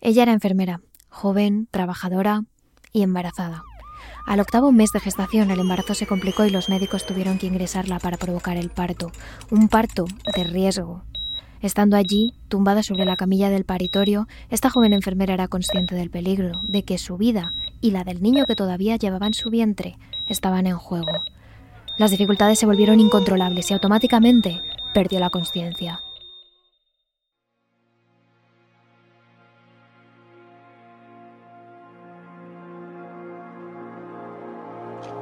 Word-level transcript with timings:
Ella 0.00 0.22
era 0.22 0.32
enfermera, 0.32 0.80
joven, 1.08 1.68
trabajadora 1.70 2.44
y 2.92 3.02
embarazada. 3.02 3.62
Al 4.26 4.40
octavo 4.40 4.72
mes 4.72 4.92
de 4.92 5.00
gestación 5.00 5.50
el 5.50 5.60
embarazo 5.60 5.94
se 5.94 6.06
complicó 6.06 6.44
y 6.44 6.50
los 6.50 6.68
médicos 6.68 7.04
tuvieron 7.04 7.38
que 7.38 7.46
ingresarla 7.46 7.98
para 7.98 8.16
provocar 8.16 8.56
el 8.56 8.70
parto, 8.70 9.12
un 9.50 9.68
parto 9.68 10.06
de 10.34 10.44
riesgo. 10.44 11.02
Estando 11.60 11.96
allí, 11.96 12.32
tumbada 12.48 12.82
sobre 12.82 13.04
la 13.04 13.16
camilla 13.16 13.50
del 13.50 13.64
paritorio, 13.64 14.26
esta 14.48 14.70
joven 14.70 14.94
enfermera 14.94 15.34
era 15.34 15.48
consciente 15.48 15.94
del 15.94 16.08
peligro, 16.08 16.60
de 16.62 16.82
que 16.82 16.96
su 16.96 17.18
vida 17.18 17.52
y 17.82 17.90
la 17.90 18.02
del 18.02 18.22
niño 18.22 18.46
que 18.46 18.56
todavía 18.56 18.96
llevaba 18.96 19.26
en 19.26 19.34
su 19.34 19.50
vientre 19.50 19.98
estaban 20.26 20.66
en 20.66 20.76
juego. 20.76 21.24
Las 21.98 22.10
dificultades 22.10 22.58
se 22.58 22.64
volvieron 22.64 22.98
incontrolables 23.00 23.70
y 23.70 23.74
automáticamente 23.74 24.62
perdió 24.94 25.20
la 25.20 25.28
conciencia. 25.28 26.00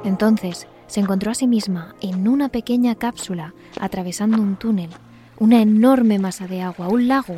Entonces 0.03 0.67
se 0.87 0.99
encontró 0.99 1.31
a 1.31 1.35
sí 1.35 1.47
misma 1.47 1.95
en 2.01 2.27
una 2.27 2.49
pequeña 2.49 2.95
cápsula 2.95 3.53
atravesando 3.79 4.41
un 4.41 4.55
túnel, 4.55 4.89
una 5.37 5.61
enorme 5.61 6.19
masa 6.19 6.47
de 6.47 6.61
agua, 6.61 6.87
un 6.87 7.07
lago 7.07 7.35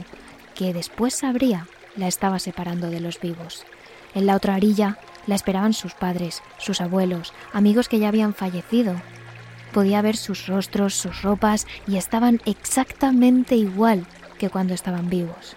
que 0.55 0.73
después 0.73 1.15
sabría 1.15 1.67
la 1.95 2.07
estaba 2.07 2.39
separando 2.39 2.89
de 2.89 3.01
los 3.01 3.19
vivos. 3.19 3.65
En 4.13 4.25
la 4.25 4.35
otra 4.35 4.55
orilla 4.55 4.97
la 5.27 5.35
esperaban 5.35 5.73
sus 5.73 5.93
padres, 5.93 6.41
sus 6.57 6.81
abuelos, 6.81 7.33
amigos 7.53 7.89
que 7.89 7.99
ya 7.99 8.07
habían 8.07 8.33
fallecido. 8.33 8.95
Podía 9.73 10.01
ver 10.01 10.17
sus 10.17 10.47
rostros, 10.47 10.95
sus 10.95 11.21
ropas 11.21 11.67
y 11.87 11.97
estaban 11.97 12.41
exactamente 12.45 13.55
igual 13.55 14.05
que 14.37 14.49
cuando 14.49 14.73
estaban 14.73 15.09
vivos. 15.09 15.55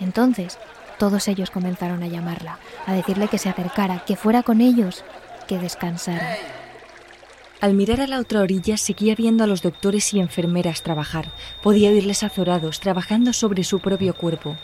Entonces, 0.00 0.58
todos 0.98 1.28
ellos 1.28 1.50
comenzaron 1.50 2.02
a 2.02 2.08
llamarla, 2.08 2.58
a 2.86 2.92
decirle 2.92 3.28
que 3.28 3.38
se 3.38 3.48
acercara, 3.48 4.04
que 4.04 4.16
fuera 4.16 4.42
con 4.42 4.60
ellos, 4.60 5.04
que 5.46 5.58
descansara. 5.58 6.36
Al 7.60 7.72
mirar 7.72 8.00
a 8.02 8.06
la 8.06 8.18
otra 8.18 8.40
orilla 8.40 8.76
seguía 8.76 9.14
viendo 9.14 9.42
a 9.42 9.46
los 9.46 9.62
doctores 9.62 10.12
y 10.12 10.20
enfermeras 10.20 10.82
trabajar. 10.82 11.32
Podía 11.62 11.90
oírles 11.90 12.22
azorados, 12.22 12.78
trabajando 12.80 13.32
sobre 13.32 13.64
su 13.64 13.80
propio 13.80 14.14
cuerpo. 14.14 14.56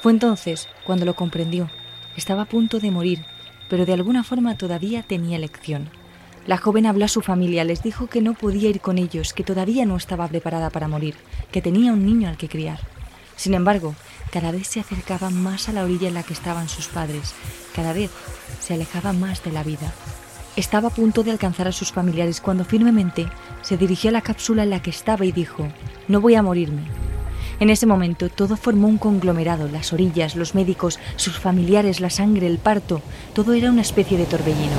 Fue 0.00 0.12
entonces 0.12 0.68
cuando 0.84 1.04
lo 1.04 1.14
comprendió. 1.14 1.68
Estaba 2.16 2.42
a 2.42 2.48
punto 2.48 2.78
de 2.78 2.92
morir, 2.92 3.24
pero 3.68 3.86
de 3.86 3.92
alguna 3.92 4.22
forma 4.22 4.56
todavía 4.56 5.02
tenía 5.02 5.36
elección. 5.36 5.90
La 6.46 6.58
joven 6.58 6.86
habló 6.86 7.06
a 7.06 7.08
su 7.08 7.22
familia, 7.22 7.64
les 7.64 7.82
dijo 7.82 8.06
que 8.06 8.20
no 8.20 8.34
podía 8.34 8.68
ir 8.68 8.80
con 8.80 8.98
ellos, 8.98 9.32
que 9.32 9.42
todavía 9.42 9.84
no 9.84 9.96
estaba 9.96 10.28
preparada 10.28 10.70
para 10.70 10.86
morir, 10.88 11.16
que 11.50 11.62
tenía 11.62 11.92
un 11.92 12.06
niño 12.06 12.28
al 12.28 12.36
que 12.36 12.48
criar. 12.48 12.78
Sin 13.34 13.54
embargo, 13.54 13.94
cada 14.30 14.52
vez 14.52 14.68
se 14.68 14.78
acercaba 14.78 15.30
más 15.30 15.68
a 15.68 15.72
la 15.72 15.82
orilla 15.82 16.06
en 16.06 16.14
la 16.14 16.22
que 16.22 16.34
estaban 16.34 16.68
sus 16.68 16.86
padres, 16.86 17.34
cada 17.74 17.92
vez 17.92 18.10
se 18.60 18.74
alejaba 18.74 19.12
más 19.12 19.42
de 19.42 19.52
la 19.52 19.64
vida. 19.64 19.92
Estaba 20.56 20.86
a 20.86 20.92
punto 20.92 21.24
de 21.24 21.32
alcanzar 21.32 21.66
a 21.66 21.72
sus 21.72 21.90
familiares 21.90 22.40
cuando 22.40 22.64
firmemente 22.64 23.28
se 23.62 23.76
dirigió 23.76 24.10
a 24.10 24.12
la 24.12 24.22
cápsula 24.22 24.62
en 24.62 24.70
la 24.70 24.80
que 24.80 24.90
estaba 24.90 25.24
y 25.24 25.32
dijo, 25.32 25.66
no 26.06 26.20
voy 26.20 26.36
a 26.36 26.42
morirme. 26.42 26.84
En 27.58 27.70
ese 27.70 27.86
momento 27.86 28.28
todo 28.28 28.56
formó 28.56 28.86
un 28.86 28.98
conglomerado, 28.98 29.68
las 29.68 29.92
orillas, 29.92 30.36
los 30.36 30.54
médicos, 30.54 31.00
sus 31.16 31.40
familiares, 31.40 32.00
la 32.00 32.10
sangre, 32.10 32.46
el 32.46 32.58
parto, 32.58 33.02
todo 33.32 33.52
era 33.52 33.70
una 33.70 33.82
especie 33.82 34.16
de 34.16 34.26
torbellino. 34.26 34.76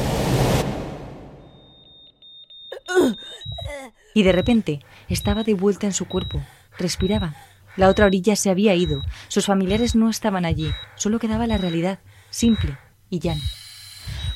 Y 4.13 4.23
de 4.23 4.31
repente 4.31 4.79
estaba 5.09 5.43
de 5.43 5.55
vuelta 5.55 5.87
en 5.87 5.93
su 5.93 6.05
cuerpo, 6.05 6.41
respiraba. 6.77 7.35
La 7.75 7.89
otra 7.89 8.05
orilla 8.05 8.37
se 8.37 8.49
había 8.49 8.75
ido, 8.75 9.01
sus 9.27 9.47
familiares 9.47 9.93
no 9.93 10.09
estaban 10.09 10.45
allí, 10.45 10.71
solo 10.95 11.19
quedaba 11.19 11.47
la 11.47 11.57
realidad, 11.57 11.99
simple 12.29 12.77
y 13.09 13.19
llana. 13.19 13.43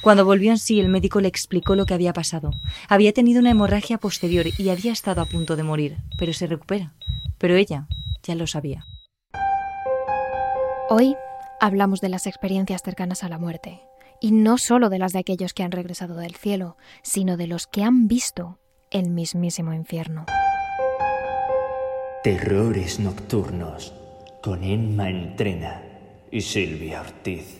Cuando 0.01 0.23
volvió 0.23 0.51
en 0.51 0.57
sí, 0.57 0.79
el 0.79 0.87
médico 0.87 1.19
le 1.19 1.27
explicó 1.27 1.75
lo 1.75 1.85
que 1.85 1.93
había 1.93 2.13
pasado. 2.13 2.51
Había 2.87 3.11
tenido 3.11 3.41
una 3.41 3.51
hemorragia 3.51 3.97
posterior 3.97 4.45
y 4.57 4.69
había 4.69 4.93
estado 4.93 5.21
a 5.21 5.25
punto 5.25 5.55
de 5.57 5.63
morir, 5.63 5.97
pero 6.17 6.31
se 6.31 6.47
recupera. 6.47 6.93
Pero 7.37 7.55
ella 7.55 7.87
ya 8.23 8.35
lo 8.35 8.47
sabía. 8.47 8.85
Hoy 10.89 11.15
hablamos 11.59 11.99
de 11.99 12.09
las 12.09 12.27
experiencias 12.27 12.81
cercanas 12.81 13.23
a 13.23 13.29
la 13.29 13.37
muerte, 13.37 13.81
y 14.21 14.31
no 14.31 14.57
solo 14.57 14.89
de 14.89 14.99
las 14.99 15.13
de 15.13 15.19
aquellos 15.19 15.53
que 15.53 15.63
han 15.63 15.71
regresado 15.71 16.15
del 16.15 16.35
cielo, 16.35 16.77
sino 17.03 17.37
de 17.37 17.47
los 17.47 17.67
que 17.67 17.83
han 17.83 18.07
visto 18.07 18.59
el 18.91 19.09
mismísimo 19.09 19.73
infierno. 19.73 20.25
Terrores 22.23 22.99
nocturnos 22.99 23.93
con 24.41 24.63
Emma 24.63 25.09
Entrena 25.09 25.83
y 26.31 26.41
Silvia 26.41 27.01
Ortiz. 27.01 27.58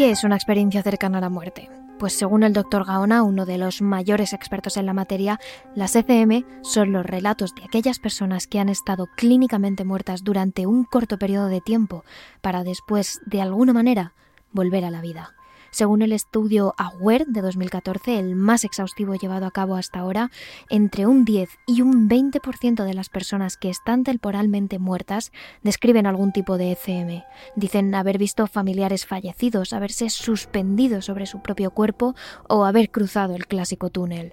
¿Qué 0.00 0.12
es 0.12 0.24
una 0.24 0.36
experiencia 0.36 0.82
cercana 0.82 1.18
a 1.18 1.20
la 1.20 1.28
muerte? 1.28 1.68
Pues 1.98 2.14
según 2.14 2.42
el 2.42 2.54
doctor 2.54 2.86
Gaona, 2.86 3.22
uno 3.22 3.44
de 3.44 3.58
los 3.58 3.82
mayores 3.82 4.32
expertos 4.32 4.78
en 4.78 4.86
la 4.86 4.94
materia, 4.94 5.38
las 5.74 5.94
ECM 5.94 6.46
son 6.62 6.92
los 6.92 7.04
relatos 7.04 7.54
de 7.54 7.64
aquellas 7.64 7.98
personas 7.98 8.46
que 8.46 8.60
han 8.60 8.70
estado 8.70 9.08
clínicamente 9.14 9.84
muertas 9.84 10.24
durante 10.24 10.64
un 10.66 10.84
corto 10.84 11.18
periodo 11.18 11.48
de 11.48 11.60
tiempo 11.60 12.02
para 12.40 12.64
después, 12.64 13.20
de 13.26 13.42
alguna 13.42 13.74
manera, 13.74 14.14
volver 14.52 14.86
a 14.86 14.90
la 14.90 15.02
vida. 15.02 15.34
Según 15.70 16.02
el 16.02 16.12
estudio 16.12 16.74
AWARE 16.76 17.26
de 17.28 17.42
2014, 17.42 18.18
el 18.18 18.34
más 18.34 18.64
exhaustivo 18.64 19.14
llevado 19.14 19.46
a 19.46 19.50
cabo 19.50 19.76
hasta 19.76 20.00
ahora, 20.00 20.30
entre 20.68 21.06
un 21.06 21.24
10 21.24 21.48
y 21.66 21.82
un 21.82 22.08
20% 22.08 22.84
de 22.84 22.94
las 22.94 23.08
personas 23.08 23.56
que 23.56 23.70
están 23.70 24.04
temporalmente 24.04 24.78
muertas 24.78 25.32
describen 25.62 26.06
algún 26.06 26.32
tipo 26.32 26.58
de 26.58 26.72
ECM. 26.72 27.22
Dicen 27.56 27.94
haber 27.94 28.18
visto 28.18 28.46
familiares 28.46 29.06
fallecidos, 29.06 29.72
haberse 29.72 30.10
suspendido 30.10 31.02
sobre 31.02 31.26
su 31.26 31.40
propio 31.40 31.70
cuerpo 31.70 32.14
o 32.48 32.64
haber 32.64 32.90
cruzado 32.90 33.36
el 33.36 33.46
clásico 33.46 33.90
túnel. 33.90 34.32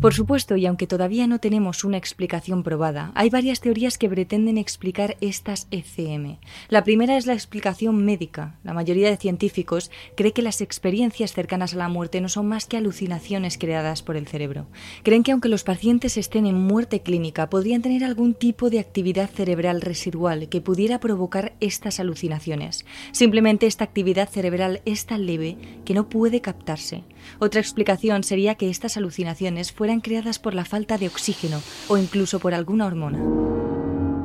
Por 0.00 0.12
supuesto, 0.12 0.56
y 0.56 0.66
aunque 0.66 0.86
todavía 0.86 1.26
no 1.26 1.38
tenemos 1.38 1.82
una 1.82 1.96
explicación 1.96 2.62
probada, 2.62 3.12
hay 3.14 3.30
varias 3.30 3.60
teorías 3.60 3.96
que 3.96 4.10
pretenden 4.10 4.58
explicar 4.58 5.16
estas 5.22 5.68
ECM. 5.70 6.36
La 6.68 6.84
primera 6.84 7.16
es 7.16 7.24
la 7.24 7.32
explicación 7.32 8.04
médica. 8.04 8.58
La 8.62 8.74
mayoría 8.74 9.08
de 9.08 9.16
científicos 9.16 9.90
cree 10.14 10.32
que 10.32 10.42
las 10.42 10.60
experiencias 10.60 11.32
cercanas 11.32 11.72
a 11.72 11.78
la 11.78 11.88
muerte 11.88 12.20
no 12.20 12.28
son 12.28 12.46
más 12.46 12.66
que 12.66 12.76
alucinaciones 12.76 13.56
creadas 13.56 14.02
por 14.02 14.18
el 14.18 14.26
cerebro. 14.26 14.66
Creen 15.02 15.22
que 15.22 15.32
aunque 15.32 15.48
los 15.48 15.64
pacientes 15.64 16.18
estén 16.18 16.44
en 16.44 16.60
muerte 16.60 17.00
clínica, 17.00 17.48
podrían 17.48 17.80
tener 17.80 18.04
algún 18.04 18.34
tipo 18.34 18.68
de 18.68 18.80
actividad 18.80 19.30
cerebral 19.30 19.80
residual 19.80 20.50
que 20.50 20.60
pudiera 20.60 21.00
provocar 21.00 21.54
estas 21.60 22.00
alucinaciones. 22.00 22.84
Simplemente 23.12 23.66
esta 23.66 23.84
actividad 23.84 24.28
cerebral 24.28 24.82
es 24.84 25.06
tan 25.06 25.24
leve 25.24 25.56
que 25.86 25.94
no 25.94 26.10
puede 26.10 26.42
captarse. 26.42 27.02
Otra 27.38 27.60
explicación 27.60 28.22
sería 28.24 28.54
que 28.54 28.70
estas 28.70 28.96
alucinaciones 28.96 29.72
fueran 29.72 30.00
creadas 30.00 30.38
por 30.38 30.54
la 30.54 30.64
falta 30.64 30.98
de 30.98 31.08
oxígeno 31.08 31.60
o 31.88 31.96
incluso 31.96 32.38
por 32.38 32.54
alguna 32.54 32.86
hormona. 32.86 33.18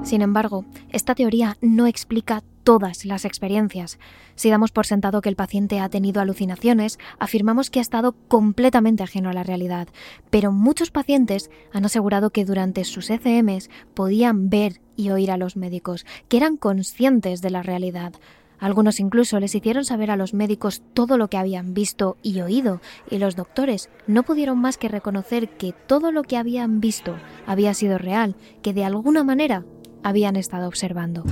Sin 0.03 0.21
embargo, 0.21 0.65
esta 0.89 1.13
teoría 1.13 1.57
no 1.61 1.85
explica 1.85 2.43
todas 2.63 3.05
las 3.05 3.25
experiencias. 3.25 3.99
Si 4.35 4.49
damos 4.49 4.71
por 4.71 4.85
sentado 4.85 5.21
que 5.21 5.29
el 5.29 5.35
paciente 5.35 5.79
ha 5.79 5.89
tenido 5.89 6.21
alucinaciones, 6.21 6.99
afirmamos 7.19 7.69
que 7.69 7.79
ha 7.79 7.81
estado 7.81 8.13
completamente 8.27 9.03
ajeno 9.03 9.29
a 9.29 9.33
la 9.33 9.43
realidad. 9.43 9.87
Pero 10.29 10.51
muchos 10.51 10.91
pacientes 10.91 11.49
han 11.71 11.85
asegurado 11.85 12.31
que 12.31 12.45
durante 12.45 12.83
sus 12.83 13.09
ECMs 13.09 13.69
podían 13.93 14.49
ver 14.49 14.81
y 14.95 15.09
oír 15.09 15.31
a 15.31 15.37
los 15.37 15.55
médicos, 15.55 16.05
que 16.27 16.37
eran 16.37 16.57
conscientes 16.57 17.41
de 17.41 17.49
la 17.49 17.63
realidad. 17.63 18.13
Algunos 18.61 18.99
incluso 18.99 19.39
les 19.39 19.55
hicieron 19.55 19.83
saber 19.83 20.11
a 20.11 20.15
los 20.15 20.35
médicos 20.35 20.83
todo 20.93 21.17
lo 21.17 21.29
que 21.29 21.37
habían 21.37 21.73
visto 21.73 22.15
y 22.21 22.39
oído, 22.41 22.79
y 23.09 23.17
los 23.17 23.35
doctores 23.35 23.89
no 24.05 24.21
pudieron 24.21 24.59
más 24.59 24.77
que 24.77 24.87
reconocer 24.87 25.49
que 25.49 25.73
todo 25.73 26.11
lo 26.11 26.21
que 26.21 26.37
habían 26.37 26.79
visto 26.79 27.17
había 27.47 27.73
sido 27.73 27.97
real, 27.97 28.35
que 28.61 28.73
de 28.73 28.85
alguna 28.85 29.23
manera 29.23 29.65
habían 30.03 30.35
estado 30.35 30.67
observando. 30.67 31.23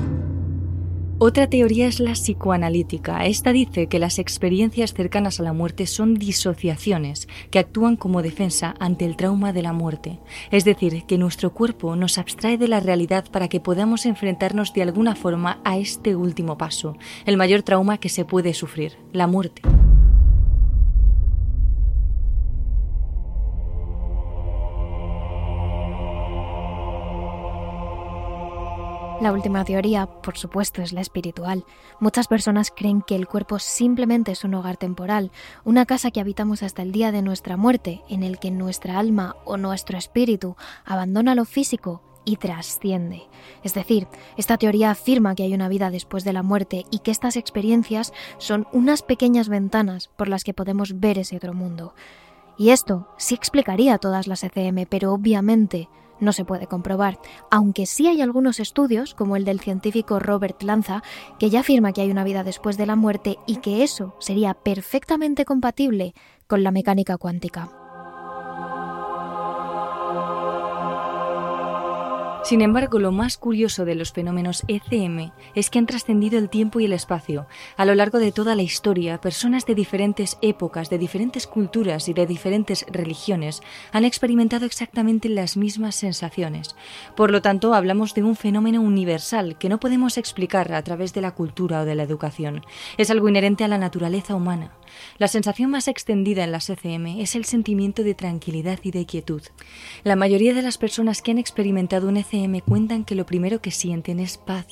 Otra 1.21 1.49
teoría 1.49 1.87
es 1.87 1.99
la 1.99 2.13
psicoanalítica. 2.13 3.25
Esta 3.25 3.51
dice 3.51 3.87
que 3.87 3.99
las 3.99 4.19
experiencias 4.19 4.93
cercanas 4.93 5.41
a 5.41 5.43
la 5.43 5.51
muerte 5.51 5.85
son 5.85 6.13
disociaciones 6.13 7.27
que 7.51 7.59
actúan 7.59 7.97
como 7.97 8.21
defensa 8.21 8.73
ante 8.79 9.03
el 9.03 9.17
trauma 9.17 9.51
de 9.51 9.61
la 9.61 9.73
muerte. 9.73 10.17
Es 10.49 10.63
decir, 10.63 11.03
que 11.05 11.17
nuestro 11.17 11.53
cuerpo 11.53 11.97
nos 11.97 12.17
abstrae 12.17 12.57
de 12.57 12.69
la 12.69 12.79
realidad 12.79 13.25
para 13.29 13.49
que 13.49 13.59
podamos 13.59 14.05
enfrentarnos 14.05 14.71
de 14.73 14.83
alguna 14.83 15.13
forma 15.13 15.59
a 15.65 15.77
este 15.77 16.15
último 16.15 16.57
paso, 16.57 16.95
el 17.25 17.35
mayor 17.35 17.63
trauma 17.63 17.97
que 17.97 18.07
se 18.07 18.23
puede 18.23 18.53
sufrir, 18.53 18.93
la 19.11 19.27
muerte. 19.27 19.61
La 29.21 29.33
última 29.33 29.65
teoría, 29.65 30.05
por 30.05 30.37
supuesto, 30.37 30.81
es 30.81 30.93
la 30.93 31.01
espiritual. 31.01 31.65
Muchas 31.99 32.27
personas 32.27 32.71
creen 32.73 33.01
que 33.01 33.15
el 33.15 33.27
cuerpo 33.27 33.59
simplemente 33.59 34.31
es 34.31 34.45
un 34.45 34.53
hogar 34.53 34.77
temporal, 34.77 35.31
una 35.65 35.85
casa 35.85 36.09
que 36.09 36.21
habitamos 36.21 36.63
hasta 36.63 36.83
el 36.83 36.93
día 36.93 37.11
de 37.11 37.21
nuestra 37.21 37.57
muerte, 37.57 38.01
en 38.07 38.23
el 38.23 38.39
que 38.39 38.49
nuestra 38.49 38.97
alma 38.97 39.35
o 39.43 39.57
nuestro 39.57 39.97
espíritu 39.97 40.55
abandona 40.85 41.35
lo 41.35 41.43
físico 41.43 42.01
y 42.23 42.37
trasciende. 42.37 43.23
Es 43.61 43.73
decir, 43.73 44.07
esta 44.37 44.57
teoría 44.57 44.91
afirma 44.91 45.35
que 45.35 45.43
hay 45.43 45.53
una 45.53 45.67
vida 45.67 45.89
después 45.89 46.23
de 46.23 46.31
la 46.31 46.43
muerte 46.43 46.85
y 46.89 46.99
que 46.99 47.11
estas 47.11 47.35
experiencias 47.35 48.13
son 48.37 48.67
unas 48.71 49.01
pequeñas 49.01 49.49
ventanas 49.49 50.07
por 50.15 50.29
las 50.29 50.45
que 50.45 50.53
podemos 50.53 50.97
ver 51.01 51.17
ese 51.17 51.35
otro 51.35 51.53
mundo. 51.53 51.93
Y 52.57 52.69
esto 52.69 53.09
sí 53.17 53.35
explicaría 53.35 53.97
todas 53.97 54.27
las 54.27 54.45
ECM, 54.45 54.85
pero 54.87 55.11
obviamente 55.11 55.89
no 56.19 56.33
se 56.33 56.45
puede 56.45 56.67
comprobar, 56.67 57.19
aunque 57.51 57.85
sí 57.85 58.07
hay 58.07 58.21
algunos 58.21 58.59
estudios, 58.59 59.13
como 59.13 59.35
el 59.35 59.45
del 59.45 59.59
científico 59.59 60.19
Robert 60.19 60.61
Lanza, 60.63 61.03
que 61.39 61.49
ya 61.49 61.61
afirma 61.61 61.93
que 61.93 62.01
hay 62.01 62.11
una 62.11 62.23
vida 62.23 62.43
después 62.43 62.77
de 62.77 62.85
la 62.85 62.95
muerte 62.95 63.37
y 63.45 63.57
que 63.57 63.83
eso 63.83 64.15
sería 64.19 64.53
perfectamente 64.53 65.45
compatible 65.45 66.13
con 66.47 66.63
la 66.63 66.71
mecánica 66.71 67.17
cuántica. 67.17 67.88
Sin 72.41 72.61
embargo, 72.61 72.99
lo 72.99 73.11
más 73.11 73.37
curioso 73.37 73.83
de 73.83 73.95
los 73.95 74.13
fenómenos 74.13 74.63
ECM 74.67 75.31
es 75.55 75.69
que 75.69 75.77
han 75.77 75.85
trascendido 75.85 76.39
el 76.39 76.49
tiempo 76.49 76.79
y 76.79 76.85
el 76.85 76.93
espacio. 76.93 77.47
A 77.75 77.85
lo 77.85 77.93
largo 77.95 78.17
de 78.17 78.31
toda 78.31 78.55
la 78.55 78.63
historia, 78.63 79.19
personas 79.19 79.65
de 79.65 79.75
diferentes 79.75 80.37
épocas, 80.41 80.89
de 80.89 80.97
diferentes 80.97 81.47
culturas 81.47 82.07
y 82.07 82.13
de 82.13 82.25
diferentes 82.25 82.85
religiones 82.89 83.61
han 83.91 84.05
experimentado 84.05 84.65
exactamente 84.65 85.27
las 85.27 85.57
mismas 85.57 85.95
sensaciones. 85.95 86.75
Por 87.15 87.29
lo 87.29 87.41
tanto, 87.41 87.73
hablamos 87.73 88.13
de 88.13 88.23
un 88.23 88.37
fenómeno 88.37 88.81
universal 88.81 89.57
que 89.57 89.69
no 89.69 89.79
podemos 89.79 90.17
explicar 90.17 90.73
a 90.73 90.83
través 90.83 91.13
de 91.13 91.21
la 91.21 91.35
cultura 91.35 91.81
o 91.81 91.85
de 91.85 91.95
la 91.95 92.03
educación. 92.03 92.61
Es 92.97 93.11
algo 93.11 93.27
inherente 93.27 93.65
a 93.65 93.67
la 93.67 93.77
naturaleza 93.77 94.33
humana. 94.33 94.71
La 95.17 95.27
sensación 95.27 95.69
más 95.69 95.87
extendida 95.87 96.45
en 96.45 96.51
las 96.51 96.69
ECM 96.69 97.19
es 97.19 97.35
el 97.35 97.45
sentimiento 97.45 98.01
de 98.01 98.15
tranquilidad 98.15 98.79
y 98.81 98.91
de 98.91 99.05
quietud. 99.05 99.43
La 100.03 100.15
mayoría 100.15 100.53
de 100.53 100.63
las 100.63 100.77
personas 100.77 101.21
que 101.21 101.31
han 101.31 101.37
experimentado 101.37 102.07
un 102.07 102.17
ECM 102.17 102.28
cuentan 102.65 103.05
que 103.05 103.15
lo 103.15 103.25
primero 103.25 103.61
que 103.61 103.71
sienten 103.71 104.19
es 104.19 104.37
paz, 104.37 104.67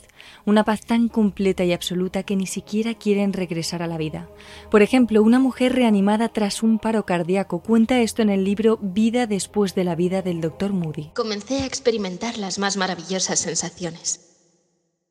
una 0.46 0.64
paz 0.64 0.82
tan 0.82 1.08
completa 1.08 1.64
y 1.64 1.74
absoluta 1.74 2.24
que 2.24 2.36
ni 2.36 2.46
siquiera 2.46 2.94
quieren 2.94 3.34
regresar 3.34 3.82
a 3.82 3.88
la 3.88 3.98
vida. 3.98 4.30
Por 4.70 4.82
ejemplo, 4.82 5.24
una 5.24 5.40
mujer 5.40 5.74
reanimada 5.74 6.30
tras 6.30 6.64
un 6.64 6.80
paro 6.80 7.06
cardíaco 7.06 7.64
cuenta 7.64 8.00
esto 8.00 8.22
en 8.22 8.30
el 8.30 8.44
libro 8.44 8.78
Vida 8.82 9.26
después 9.28 9.74
de 9.76 9.84
la 9.84 9.96
vida 9.96 10.22
del 10.22 10.42
Dr. 10.42 10.72
Moody. 10.72 11.12
Comencé 11.16 11.62
a 11.62 11.66
experimentar 11.66 12.38
las 12.38 12.60
más 12.60 12.78
maravillosas 12.78 13.40
sensaciones. 13.40 14.22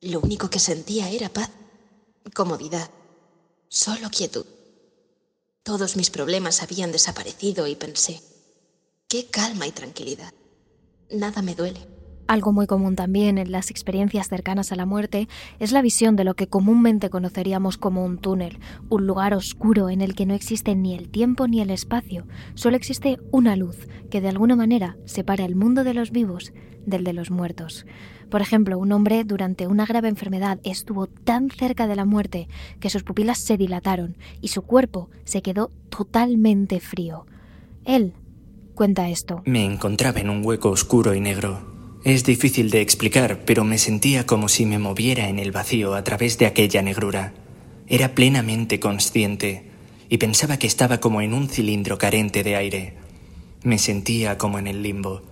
Lo 0.01 0.19
único 0.19 0.49
que 0.49 0.59
sentía 0.59 1.09
era 1.09 1.29
paz, 1.29 1.51
comodidad, 2.33 2.89
solo 3.67 4.09
quietud. 4.09 4.45
Todos 5.63 5.97
mis 5.97 6.09
problemas 6.09 6.63
habían 6.63 6.91
desaparecido 6.93 7.67
y 7.67 7.75
pensé, 7.75 8.21
qué 9.09 9.25
calma 9.25 9.67
y 9.67 9.71
tranquilidad. 9.71 10.33
Nada 11.09 11.41
me 11.41 11.55
duele. 11.55 11.96
Algo 12.27 12.51
muy 12.51 12.67
común 12.67 12.97
también 12.97 13.37
en 13.37 13.53
las 13.53 13.71
experiencias 13.71 14.27
cercanas 14.27 14.73
a 14.73 14.75
la 14.75 14.85
muerte 14.85 15.29
es 15.59 15.71
la 15.71 15.81
visión 15.81 16.17
de 16.17 16.25
lo 16.25 16.35
que 16.35 16.47
comúnmente 16.47 17.09
conoceríamos 17.09 17.77
como 17.77 18.03
un 18.03 18.17
túnel, 18.17 18.59
un 18.89 19.07
lugar 19.07 19.33
oscuro 19.33 19.89
en 19.89 20.01
el 20.01 20.13
que 20.13 20.25
no 20.25 20.33
existe 20.33 20.75
ni 20.75 20.93
el 20.93 21.07
tiempo 21.07 21.47
ni 21.47 21.61
el 21.61 21.69
espacio, 21.69 22.27
solo 22.53 22.75
existe 22.75 23.17
una 23.31 23.55
luz 23.55 23.87
que 24.11 24.19
de 24.19 24.27
alguna 24.27 24.57
manera 24.57 24.97
separa 25.05 25.45
el 25.45 25.55
mundo 25.55 25.85
de 25.85 25.93
los 25.93 26.11
vivos 26.11 26.51
del 26.85 27.05
de 27.05 27.13
los 27.13 27.31
muertos. 27.31 27.85
Por 28.29 28.41
ejemplo, 28.41 28.77
un 28.77 28.91
hombre 28.91 29.23
durante 29.23 29.67
una 29.67 29.85
grave 29.85 30.09
enfermedad 30.09 30.59
estuvo 30.63 31.07
tan 31.07 31.49
cerca 31.49 31.87
de 31.87 31.95
la 31.95 32.03
muerte 32.03 32.49
que 32.81 32.89
sus 32.89 33.03
pupilas 33.03 33.37
se 33.37 33.55
dilataron 33.55 34.17
y 34.41 34.49
su 34.49 34.63
cuerpo 34.63 35.09
se 35.23 35.41
quedó 35.41 35.71
totalmente 35.89 36.81
frío. 36.81 37.25
Él 37.85 38.13
cuenta 38.75 39.07
esto. 39.07 39.43
Me 39.45 39.63
encontraba 39.63 40.19
en 40.19 40.29
un 40.29 40.45
hueco 40.45 40.69
oscuro 40.69 41.13
y 41.13 41.21
negro. 41.21 41.76
Es 42.03 42.23
difícil 42.23 42.69
de 42.69 42.81
explicar, 42.81 43.43
pero 43.45 43.63
me 43.63 43.77
sentía 43.77 44.25
como 44.25 44.47
si 44.47 44.65
me 44.65 44.79
moviera 44.79 45.29
en 45.29 45.39
el 45.39 45.51
vacío 45.51 45.95
a 45.95 46.03
través 46.03 46.37
de 46.37 46.45
aquella 46.45 46.81
negrura. 46.81 47.33
Era 47.87 48.13
plenamente 48.15 48.79
consciente 48.79 49.71
y 50.09 50.17
pensaba 50.17 50.57
que 50.57 50.67
estaba 50.67 50.99
como 50.99 51.21
en 51.21 51.33
un 51.33 51.49
cilindro 51.49 51.97
carente 51.97 52.43
de 52.43 52.55
aire. 52.55 52.93
Me 53.63 53.77
sentía 53.77 54.37
como 54.37 54.59
en 54.59 54.67
el 54.67 54.83
limbo, 54.83 55.23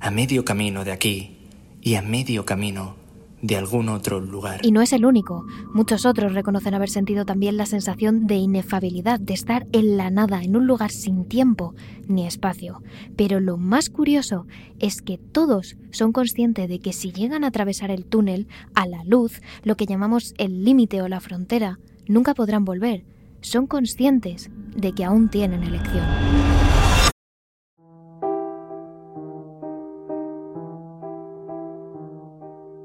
a 0.00 0.10
medio 0.10 0.44
camino 0.44 0.84
de 0.84 0.92
aquí 0.92 1.36
y 1.82 1.96
a 1.96 2.02
medio 2.02 2.46
camino 2.46 3.03
de 3.44 3.56
algún 3.56 3.90
otro 3.90 4.20
lugar. 4.20 4.60
Y 4.62 4.72
no 4.72 4.80
es 4.80 4.94
el 4.94 5.04
único. 5.04 5.44
Muchos 5.74 6.06
otros 6.06 6.32
reconocen 6.32 6.72
haber 6.72 6.88
sentido 6.88 7.26
también 7.26 7.58
la 7.58 7.66
sensación 7.66 8.26
de 8.26 8.36
inefabilidad, 8.36 9.20
de 9.20 9.34
estar 9.34 9.66
en 9.72 9.98
la 9.98 10.08
nada, 10.08 10.42
en 10.42 10.56
un 10.56 10.66
lugar 10.66 10.90
sin 10.90 11.26
tiempo 11.26 11.74
ni 12.08 12.26
espacio. 12.26 12.82
Pero 13.16 13.40
lo 13.40 13.58
más 13.58 13.90
curioso 13.90 14.46
es 14.78 15.02
que 15.02 15.18
todos 15.18 15.76
son 15.90 16.12
conscientes 16.12 16.70
de 16.70 16.78
que 16.78 16.94
si 16.94 17.12
llegan 17.12 17.44
a 17.44 17.48
atravesar 17.48 17.90
el 17.90 18.06
túnel, 18.06 18.48
a 18.74 18.86
la 18.86 19.04
luz, 19.04 19.42
lo 19.62 19.76
que 19.76 19.84
llamamos 19.84 20.32
el 20.38 20.64
límite 20.64 21.02
o 21.02 21.08
la 21.08 21.20
frontera, 21.20 21.78
nunca 22.08 22.32
podrán 22.32 22.64
volver. 22.64 23.04
Son 23.42 23.66
conscientes 23.66 24.48
de 24.74 24.92
que 24.92 25.04
aún 25.04 25.28
tienen 25.28 25.64
elección. 25.64 26.53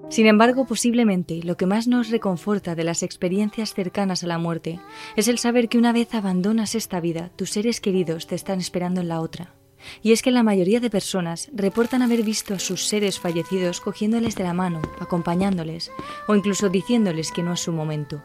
Sin 0.09 0.25
embargo, 0.25 0.65
posiblemente 0.65 1.41
lo 1.43 1.55
que 1.55 1.67
más 1.67 1.87
nos 1.87 2.09
reconforta 2.09 2.73
de 2.73 2.83
las 2.83 3.03
experiencias 3.03 3.75
cercanas 3.75 4.23
a 4.23 4.27
la 4.27 4.39
muerte 4.39 4.79
es 5.15 5.27
el 5.27 5.37
saber 5.37 5.69
que 5.69 5.77
una 5.77 5.93
vez 5.93 6.15
abandonas 6.15 6.73
esta 6.73 6.99
vida, 6.99 7.29
tus 7.35 7.51
seres 7.51 7.79
queridos 7.79 8.25
te 8.25 8.33
están 8.33 8.59
esperando 8.59 9.01
en 9.01 9.07
la 9.07 9.21
otra. 9.21 9.53
Y 10.01 10.11
es 10.11 10.23
que 10.23 10.31
la 10.31 10.41
mayoría 10.41 10.79
de 10.79 10.89
personas 10.89 11.49
reportan 11.53 12.01
haber 12.01 12.23
visto 12.23 12.55
a 12.55 12.59
sus 12.59 12.87
seres 12.87 13.19
fallecidos 13.19 13.81
cogiéndoles 13.81 14.35
de 14.35 14.43
la 14.43 14.53
mano, 14.53 14.81
acompañándoles 14.99 15.91
o 16.27 16.35
incluso 16.35 16.69
diciéndoles 16.69 17.31
que 17.31 17.43
no 17.43 17.53
es 17.53 17.59
su 17.59 17.71
momento. 17.71 18.21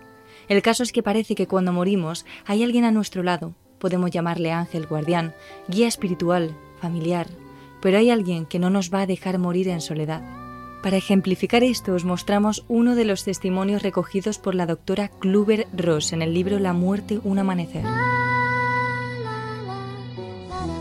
El 0.48 0.62
caso 0.62 0.82
es 0.82 0.90
que 0.90 1.02
parece 1.02 1.34
que 1.34 1.46
cuando 1.46 1.72
morimos 1.72 2.24
hay 2.46 2.62
alguien 2.62 2.84
a 2.84 2.92
nuestro 2.92 3.22
lado, 3.22 3.54
podemos 3.78 4.10
llamarle 4.10 4.52
ángel 4.52 4.86
guardián, 4.86 5.34
guía 5.68 5.86
espiritual, 5.86 6.56
familiar, 6.80 7.28
pero 7.82 7.98
hay 7.98 8.08
alguien 8.08 8.46
que 8.46 8.58
no 8.58 8.70
nos 8.70 8.92
va 8.92 9.02
a 9.02 9.06
dejar 9.06 9.38
morir 9.38 9.68
en 9.68 9.82
soledad. 9.82 10.43
Para 10.84 10.98
ejemplificar 10.98 11.64
esto 11.64 11.94
os 11.94 12.04
mostramos 12.04 12.66
uno 12.68 12.94
de 12.94 13.06
los 13.06 13.24
testimonios 13.24 13.82
recogidos 13.82 14.38
por 14.38 14.54
la 14.54 14.66
doctora 14.66 15.08
Kluber 15.08 15.66
Ross 15.72 16.12
en 16.12 16.20
el 16.20 16.34
libro 16.34 16.58
La 16.58 16.74
muerte, 16.74 17.20
un 17.24 17.38
amanecer. 17.38 17.82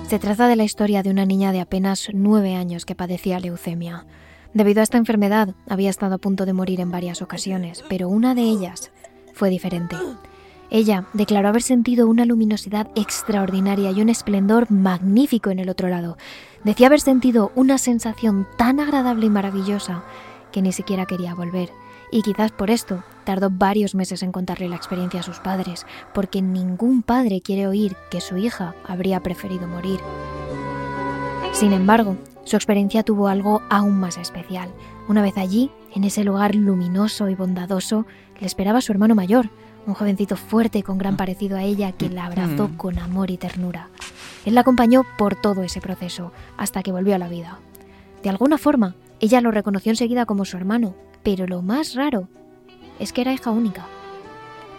Se 0.10 0.20
trata 0.20 0.50
de 0.50 0.58
la 0.58 0.66
historia 0.66 1.04
de 1.04 1.10
una 1.10 1.26
niña 1.26 1.54
de 1.54 1.62
apenas 1.62 2.10
nueve 2.12 2.54
años 2.54 2.84
que 2.84 2.96
padecía 2.96 3.40
leucemia. 3.40 4.06
Debido 4.54 4.82
a 4.82 4.84
esta 4.84 4.98
enfermedad, 4.98 5.56
había 5.70 5.90
estado 5.90 6.16
a 6.16 6.18
punto 6.18 6.46
de 6.46 6.52
morir 6.52 6.82
en 6.82 6.92
varias 6.92 7.22
ocasiones, 7.22 7.82
pero 7.88 8.10
una 8.10 8.36
de 8.36 8.42
ellas 8.42 8.92
fue 9.34 9.50
diferente. 9.50 9.96
Ella 10.74 11.06
declaró 11.14 11.50
haber 11.50 11.62
sentido 11.62 12.08
una 12.08 12.26
luminosidad 12.26 12.88
extraordinaria 12.96 13.92
y 13.92 14.02
un 14.02 14.10
esplendor 14.10 14.72
magnífico 14.72 15.52
en 15.52 15.60
el 15.60 15.70
otro 15.70 15.88
lado. 15.88 16.18
Decía 16.64 16.88
haber 16.88 17.00
sentido 17.00 17.52
una 17.54 17.78
sensación 17.78 18.48
tan 18.58 18.80
agradable 18.80 19.28
y 19.28 19.30
maravillosa 19.30 20.04
que 20.52 20.64
ni 20.64 20.72
siquiera 20.72 21.06
quería 21.06 21.36
volver. 21.36 21.70
Y 22.12 22.24
quizás 22.24 22.52
por 22.52 22.72
esto 22.72 23.04
tardó 23.24 23.52
varios 23.52 23.94
meses 23.94 24.24
en 24.24 24.32
contarle 24.32 24.68
la 24.68 24.76
experiencia 24.76 25.20
a 25.20 25.24
sus 25.24 25.40
padres, 25.40 25.86
porque 26.12 26.42
ningún 26.42 27.04
padre 27.04 27.42
quiere 27.42 27.68
oír 27.68 27.96
que 28.10 28.20
su 28.20 28.38
hija 28.38 28.74
habría 28.84 29.20
preferido 29.20 29.68
morir. 29.68 30.00
Sin 31.52 31.72
embargo, 31.72 32.18
su 32.46 32.56
experiencia 32.56 33.04
tuvo 33.04 33.28
algo 33.28 33.62
aún 33.70 34.00
más 34.00 34.18
especial. 34.18 34.70
Una 35.08 35.22
vez 35.22 35.38
allí, 35.38 35.70
en 35.94 36.04
ese 36.04 36.24
lugar 36.24 36.56
luminoso 36.56 37.30
y 37.30 37.36
bondadoso, 37.36 38.08
le 38.40 38.48
esperaba 38.48 38.82
su 38.82 38.92
hermano 38.92 39.14
mayor, 39.14 39.52
un 39.86 39.94
jovencito 39.94 40.36
fuerte 40.36 40.84
con 40.84 40.98
gran 40.98 41.18
parecido 41.18 41.58
a 41.58 41.64
ella 41.64 41.92
que 41.92 42.10
la 42.10 42.26
abrazó 42.26 42.68
mm. 42.70 42.78
con 42.78 43.00
amor 43.00 43.32
y 43.32 43.38
ternura. 43.38 43.90
Él 44.46 44.56
la 44.56 44.62
acompañó 44.62 45.04
por 45.18 45.36
todo 45.36 45.64
ese 45.64 45.82
proceso, 45.82 46.32
hasta 46.58 46.84
que 46.84 46.92
volvió 46.92 47.16
a 47.16 47.20
la 47.20 47.30
vida. 47.30 47.60
De 48.22 48.30
alguna 48.30 48.58
forma, 48.58 48.96
ella 49.20 49.42
lo 49.42 49.52
reconoció 49.52 49.92
enseguida 49.92 50.26
como 50.26 50.46
su 50.46 50.58
hermano, 50.58 50.96
pero 51.24 51.48
lo 51.48 51.62
más 51.62 51.96
raro 51.96 52.28
es 53.00 53.14
que 53.14 53.22
era 53.22 53.34
hija 53.34 53.52
única. 53.52 53.86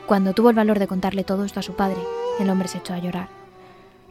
Cuando 0.07 0.35
tuvo 0.35 0.51
el 0.51 0.57
valor 0.57 0.79
de 0.79 0.87
contarle 0.87 1.25
todo 1.25 1.45
esto 1.45 1.61
a 1.61 1.63
su 1.63 1.75
padre, 1.75 1.99
el 2.39 2.51
hombre 2.51 2.69
se 2.69 2.79
echó 2.79 2.93
a 2.95 2.99
llorar. 2.99 3.29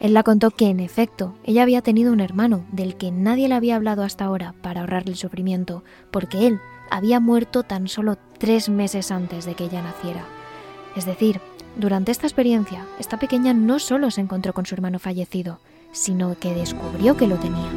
Él 0.00 0.12
la 0.12 0.24
contó 0.24 0.50
que, 0.50 0.68
en 0.68 0.80
efecto, 0.80 1.34
ella 1.44 1.62
había 1.62 1.82
tenido 1.82 2.12
un 2.12 2.20
hermano 2.20 2.64
del 2.72 2.96
que 2.96 3.12
nadie 3.12 3.48
le 3.48 3.54
había 3.54 3.76
hablado 3.76 4.02
hasta 4.02 4.24
ahora 4.24 4.54
para 4.60 4.80
ahorrarle 4.80 5.12
el 5.12 5.16
sufrimiento, 5.16 5.84
porque 6.10 6.48
él 6.48 6.60
había 6.90 7.20
muerto 7.20 7.62
tan 7.62 7.86
solo 7.86 8.16
tres 8.38 8.68
meses 8.68 9.12
antes 9.12 9.44
de 9.46 9.54
que 9.54 9.64
ella 9.64 9.82
naciera. 9.82 10.24
Es 10.96 11.06
decir, 11.06 11.40
durante 11.76 12.12
esta 12.12 12.26
experiencia, 12.26 12.86
esta 12.98 13.18
pequeña 13.18 13.52
no 13.52 13.78
solo 13.78 14.10
se 14.10 14.20
encontró 14.20 14.52
con 14.52 14.64
su 14.64 14.74
hermano 14.74 14.98
fallecido, 14.98 15.58
sino 15.92 16.38
que 16.38 16.54
descubrió 16.54 17.16
que 17.16 17.26
lo 17.26 17.36
tenía. 17.36 17.70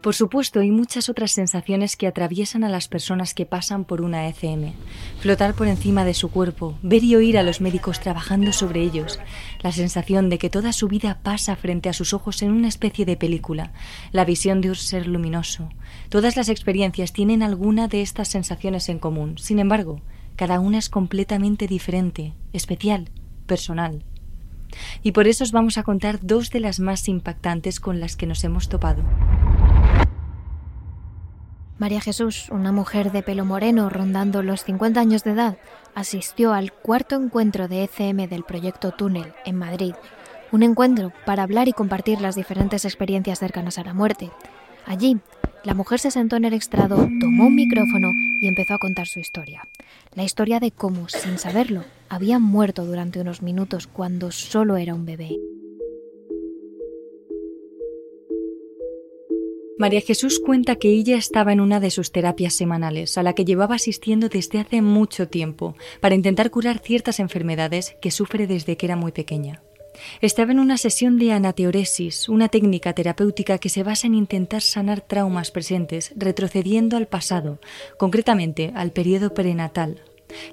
Por 0.00 0.14
supuesto, 0.14 0.60
hay 0.60 0.70
muchas 0.70 1.10
otras 1.10 1.30
sensaciones 1.30 1.94
que 1.94 2.06
atraviesan 2.06 2.64
a 2.64 2.70
las 2.70 2.88
personas 2.88 3.34
que 3.34 3.44
pasan 3.44 3.84
por 3.84 4.00
una 4.00 4.26
ECM. 4.28 4.72
Flotar 5.18 5.52
por 5.52 5.68
encima 5.68 6.06
de 6.06 6.14
su 6.14 6.30
cuerpo, 6.30 6.78
ver 6.80 7.04
y 7.04 7.16
oír 7.16 7.36
a 7.36 7.42
los 7.42 7.60
médicos 7.60 8.00
trabajando 8.00 8.54
sobre 8.54 8.80
ellos, 8.80 9.20
la 9.62 9.72
sensación 9.72 10.30
de 10.30 10.38
que 10.38 10.48
toda 10.48 10.72
su 10.72 10.88
vida 10.88 11.18
pasa 11.22 11.54
frente 11.54 11.90
a 11.90 11.92
sus 11.92 12.14
ojos 12.14 12.40
en 12.40 12.50
una 12.50 12.68
especie 12.68 13.04
de 13.04 13.18
película, 13.18 13.72
la 14.10 14.24
visión 14.24 14.62
de 14.62 14.70
un 14.70 14.74
ser 14.74 15.06
luminoso. 15.06 15.68
Todas 16.08 16.34
las 16.34 16.48
experiencias 16.48 17.12
tienen 17.12 17.42
alguna 17.42 17.86
de 17.86 18.00
estas 18.00 18.28
sensaciones 18.28 18.88
en 18.88 19.00
común. 19.00 19.36
Sin 19.36 19.58
embargo, 19.58 20.00
cada 20.36 20.60
una 20.60 20.78
es 20.78 20.88
completamente 20.88 21.66
diferente, 21.66 22.34
especial, 22.52 23.10
personal. 23.46 24.04
Y 25.02 25.12
por 25.12 25.26
eso 25.26 25.44
os 25.44 25.52
vamos 25.52 25.78
a 25.78 25.82
contar 25.82 26.20
dos 26.22 26.50
de 26.50 26.60
las 26.60 26.80
más 26.80 27.08
impactantes 27.08 27.80
con 27.80 28.00
las 28.00 28.16
que 28.16 28.26
nos 28.26 28.44
hemos 28.44 28.68
topado. 28.68 29.02
María 31.80 32.02
Jesús, 32.02 32.48
una 32.50 32.72
mujer 32.72 33.10
de 33.10 33.22
pelo 33.22 33.46
moreno 33.46 33.88
rondando 33.88 34.42
los 34.42 34.64
50 34.64 35.00
años 35.00 35.24
de 35.24 35.30
edad, 35.30 35.56
asistió 35.94 36.52
al 36.52 36.72
cuarto 36.72 37.16
encuentro 37.16 37.68
de 37.68 37.84
ECM 37.84 38.28
del 38.28 38.44
proyecto 38.44 38.92
Túnel 38.92 39.32
en 39.46 39.56
Madrid. 39.56 39.94
Un 40.52 40.62
encuentro 40.62 41.10
para 41.24 41.42
hablar 41.42 41.68
y 41.68 41.72
compartir 41.72 42.20
las 42.20 42.34
diferentes 42.34 42.84
experiencias 42.84 43.38
cercanas 43.38 43.78
a 43.78 43.84
la 43.84 43.94
muerte. 43.94 44.30
Allí, 44.84 45.20
la 45.64 45.74
mujer 45.74 45.98
se 45.98 46.10
sentó 46.10 46.36
en 46.36 46.44
el 46.44 46.54
estrado, 46.54 47.08
tomó 47.20 47.46
un 47.46 47.54
micrófono 47.54 48.12
y 48.40 48.48
empezó 48.48 48.74
a 48.74 48.78
contar 48.78 49.06
su 49.06 49.20
historia. 49.20 49.68
La 50.14 50.24
historia 50.24 50.60
de 50.60 50.70
cómo, 50.70 51.08
sin 51.08 51.38
saberlo, 51.38 51.84
había 52.08 52.38
muerto 52.38 52.84
durante 52.84 53.20
unos 53.20 53.42
minutos 53.42 53.86
cuando 53.86 54.32
solo 54.32 54.76
era 54.76 54.94
un 54.94 55.06
bebé. 55.06 55.36
María 59.78 60.02
Jesús 60.02 60.40
cuenta 60.44 60.76
que 60.76 60.90
ella 60.90 61.16
estaba 61.16 61.54
en 61.54 61.60
una 61.60 61.80
de 61.80 61.90
sus 61.90 62.12
terapias 62.12 62.52
semanales, 62.52 63.16
a 63.16 63.22
la 63.22 63.32
que 63.32 63.46
llevaba 63.46 63.76
asistiendo 63.76 64.28
desde 64.28 64.60
hace 64.60 64.82
mucho 64.82 65.28
tiempo, 65.28 65.74
para 66.00 66.14
intentar 66.14 66.50
curar 66.50 66.80
ciertas 66.80 67.18
enfermedades 67.18 67.96
que 68.02 68.10
sufre 68.10 68.46
desde 68.46 68.76
que 68.76 68.84
era 68.84 68.96
muy 68.96 69.12
pequeña. 69.12 69.62
Estaba 70.20 70.52
en 70.52 70.60
una 70.60 70.76
sesión 70.76 71.18
de 71.18 71.32
anateoresis, 71.32 72.28
una 72.28 72.48
técnica 72.48 72.92
terapéutica 72.92 73.58
que 73.58 73.68
se 73.68 73.82
basa 73.82 74.06
en 74.06 74.14
intentar 74.14 74.62
sanar 74.62 75.00
traumas 75.00 75.50
presentes, 75.50 76.12
retrocediendo 76.16 76.96
al 76.96 77.08
pasado, 77.08 77.60
concretamente 77.98 78.72
al 78.74 78.92
periodo 78.92 79.34
prenatal. 79.34 80.02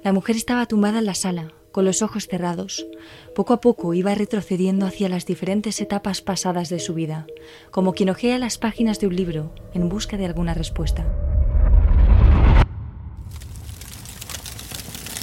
La 0.02 0.12
mujer 0.12 0.36
estaba 0.36 0.66
tumbada 0.66 0.98
en 0.98 1.06
la 1.06 1.14
sala, 1.14 1.52
con 1.72 1.84
los 1.84 2.02
ojos 2.02 2.26
cerrados. 2.26 2.86
Poco 3.34 3.52
a 3.52 3.60
poco 3.60 3.94
iba 3.94 4.14
retrocediendo 4.14 4.86
hacia 4.86 5.08
las 5.08 5.26
diferentes 5.26 5.80
etapas 5.80 6.20
pasadas 6.20 6.68
de 6.68 6.80
su 6.80 6.94
vida, 6.94 7.26
como 7.70 7.92
quien 7.92 8.10
ojea 8.10 8.38
las 8.38 8.58
páginas 8.58 8.98
de 9.00 9.06
un 9.06 9.16
libro 9.16 9.54
en 9.74 9.88
busca 9.88 10.16
de 10.16 10.26
alguna 10.26 10.54
respuesta. 10.54 11.06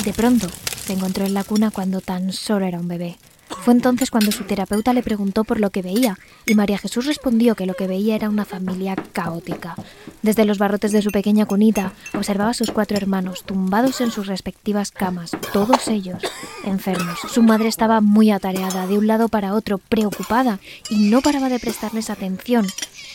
De 0.05 0.13
pronto, 0.13 0.47
se 0.85 0.93
encontró 0.93 1.25
en 1.25 1.33
la 1.33 1.43
cuna 1.43 1.71
cuando 1.71 1.99
tan 1.99 2.31
solo 2.31 2.65
era 2.65 2.79
un 2.79 2.87
bebé. 2.87 3.17
Fue 3.65 3.73
entonces 3.73 4.11
cuando 4.11 4.31
su 4.31 4.43
terapeuta 4.43 4.93
le 4.93 5.01
preguntó 5.01 5.43
por 5.43 5.59
lo 5.59 5.71
que 5.71 5.81
veía 5.81 6.19
y 6.45 6.53
María 6.53 6.77
Jesús 6.77 7.07
respondió 7.07 7.55
que 7.55 7.65
lo 7.65 7.73
que 7.73 7.87
veía 7.87 8.13
era 8.13 8.29
una 8.29 8.45
familia 8.45 8.95
caótica. 9.11 9.73
Desde 10.21 10.45
los 10.45 10.59
barrotes 10.59 10.91
de 10.91 11.01
su 11.01 11.09
pequeña 11.09 11.47
cunita 11.47 11.91
observaba 12.13 12.51
a 12.51 12.53
sus 12.53 12.69
cuatro 12.69 12.95
hermanos 12.95 13.43
tumbados 13.43 14.01
en 14.01 14.11
sus 14.11 14.27
respectivas 14.27 14.91
camas, 14.91 15.31
todos 15.51 15.87
ellos 15.87 16.21
enfermos. 16.63 17.17
Su 17.27 17.41
madre 17.41 17.67
estaba 17.67 18.01
muy 18.01 18.29
atareada 18.29 18.85
de 18.85 18.99
un 18.99 19.07
lado 19.07 19.29
para 19.29 19.55
otro, 19.55 19.79
preocupada 19.79 20.59
y 20.91 21.09
no 21.09 21.21
paraba 21.21 21.49
de 21.49 21.57
prestarles 21.57 22.11
atención 22.11 22.67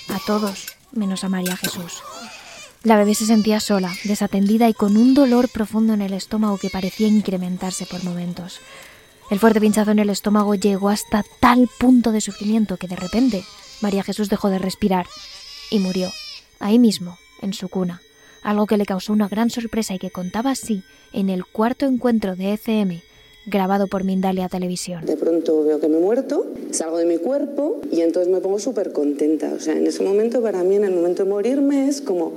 a 0.08 0.18
todos 0.26 0.66
menos 0.90 1.22
a 1.22 1.28
María 1.28 1.56
Jesús. 1.56 2.02
La 2.82 2.96
bebé 2.96 3.14
se 3.14 3.26
sentía 3.26 3.60
sola, 3.60 3.94
desatendida 4.02 4.68
y 4.68 4.74
con 4.74 4.96
un 4.96 5.14
dolor 5.14 5.48
profundo 5.48 5.92
en 5.92 6.02
el 6.02 6.12
estómago 6.12 6.58
que 6.58 6.70
parecía 6.70 7.06
incrementarse 7.06 7.86
por 7.86 8.02
momentos. 8.02 8.58
El 9.30 9.38
fuerte 9.38 9.60
pinchazo 9.60 9.92
en 9.92 10.00
el 10.00 10.10
estómago 10.10 10.56
llegó 10.56 10.88
hasta 10.88 11.24
tal 11.38 11.68
punto 11.78 12.10
de 12.10 12.20
sufrimiento 12.20 12.76
que 12.76 12.88
de 12.88 12.96
repente 12.96 13.44
María 13.80 14.02
Jesús 14.02 14.28
dejó 14.28 14.50
de 14.50 14.58
respirar 14.58 15.06
y 15.70 15.78
murió, 15.78 16.10
ahí 16.58 16.80
mismo, 16.80 17.16
en 17.40 17.52
su 17.52 17.68
cuna, 17.68 18.02
algo 18.42 18.66
que 18.66 18.76
le 18.76 18.86
causó 18.86 19.12
una 19.12 19.28
gran 19.28 19.48
sorpresa 19.48 19.94
y 19.94 20.00
que 20.00 20.10
contaba 20.10 20.50
así 20.50 20.82
en 21.12 21.30
el 21.30 21.46
cuarto 21.46 21.86
encuentro 21.86 22.34
de 22.34 22.54
ECM 22.54 23.02
grabado 23.46 23.86
por 23.86 24.04
Mindalia 24.04 24.48
Televisión. 24.48 25.04
De 25.06 25.16
pronto 25.16 25.64
veo 25.64 25.80
que 25.80 25.88
me 25.88 25.98
he 25.98 26.00
muerto, 26.00 26.46
salgo 26.70 26.98
de 26.98 27.06
mi 27.06 27.18
cuerpo 27.18 27.80
y 27.90 28.00
entonces 28.00 28.32
me 28.32 28.40
pongo 28.40 28.58
súper 28.58 28.92
contenta. 28.92 29.52
O 29.54 29.60
sea, 29.60 29.76
en 29.76 29.86
ese 29.86 30.02
momento 30.02 30.42
para 30.42 30.62
mí, 30.62 30.76
en 30.76 30.84
el 30.84 30.92
momento 30.92 31.24
de 31.24 31.30
morirme, 31.30 31.88
es 31.88 32.00
como, 32.00 32.32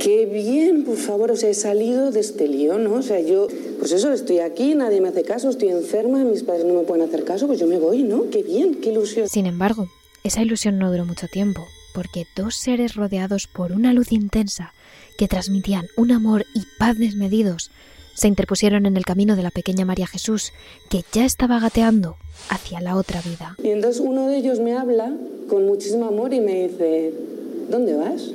qué 0.00 0.26
bien, 0.26 0.84
por 0.84 0.96
favor, 0.96 1.32
o 1.32 1.36
sea, 1.36 1.50
he 1.50 1.54
salido 1.54 2.10
de 2.10 2.20
este 2.20 2.48
lío, 2.48 2.78
¿no? 2.78 2.94
O 2.94 3.02
sea, 3.02 3.20
yo, 3.20 3.48
pues 3.78 3.92
eso, 3.92 4.12
estoy 4.12 4.38
aquí, 4.38 4.74
nadie 4.74 5.00
me 5.00 5.08
hace 5.08 5.22
caso, 5.22 5.50
estoy 5.50 5.68
enferma, 5.68 6.24
mis 6.24 6.42
padres 6.42 6.64
no 6.64 6.74
me 6.74 6.82
pueden 6.82 7.04
hacer 7.06 7.24
caso, 7.24 7.46
pues 7.46 7.58
yo 7.58 7.66
me 7.66 7.78
voy, 7.78 8.02
¿no? 8.02 8.30
Qué 8.30 8.42
bien, 8.42 8.76
qué 8.76 8.90
ilusión. 8.90 9.28
Sin 9.28 9.46
embargo, 9.46 9.88
esa 10.24 10.42
ilusión 10.42 10.78
no 10.78 10.90
duró 10.90 11.04
mucho 11.04 11.26
tiempo, 11.26 11.66
porque 11.94 12.26
dos 12.36 12.54
seres 12.56 12.94
rodeados 12.94 13.46
por 13.46 13.72
una 13.72 13.92
luz 13.92 14.12
intensa 14.12 14.72
que 15.16 15.26
transmitían 15.28 15.86
un 15.96 16.12
amor 16.12 16.46
y 16.54 16.62
paz 16.78 16.96
desmedidos 16.96 17.70
se 18.18 18.26
interpusieron 18.26 18.84
en 18.84 18.96
el 18.96 19.04
camino 19.04 19.36
de 19.36 19.44
la 19.44 19.52
pequeña 19.52 19.84
María 19.84 20.08
Jesús, 20.08 20.52
que 20.90 21.04
ya 21.12 21.24
estaba 21.24 21.60
gateando 21.60 22.16
hacia 22.50 22.80
la 22.80 22.96
otra 22.96 23.22
vida. 23.22 23.56
Y 23.62 23.68
entonces 23.68 24.02
uno 24.04 24.26
de 24.26 24.38
ellos 24.38 24.58
me 24.58 24.72
habla 24.76 25.14
con 25.48 25.66
muchísimo 25.66 26.06
amor 26.06 26.34
y 26.34 26.40
me 26.40 26.66
dice, 26.66 27.12
¿dónde 27.70 27.94
vas? 27.94 28.28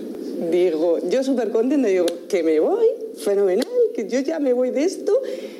Digo, 0.50 1.00
yo 1.10 1.22
súper 1.22 1.52
contenta, 1.52 1.90
digo, 1.90 2.06
que 2.30 2.44
me 2.44 2.62
voy, 2.62 2.86
fenomenal, 3.18 3.68
que 3.94 4.08
yo 4.08 4.22
ya 4.22 4.40
me 4.40 4.54
voy 4.54 4.72
de 4.72 4.86
esto, 4.86 5.12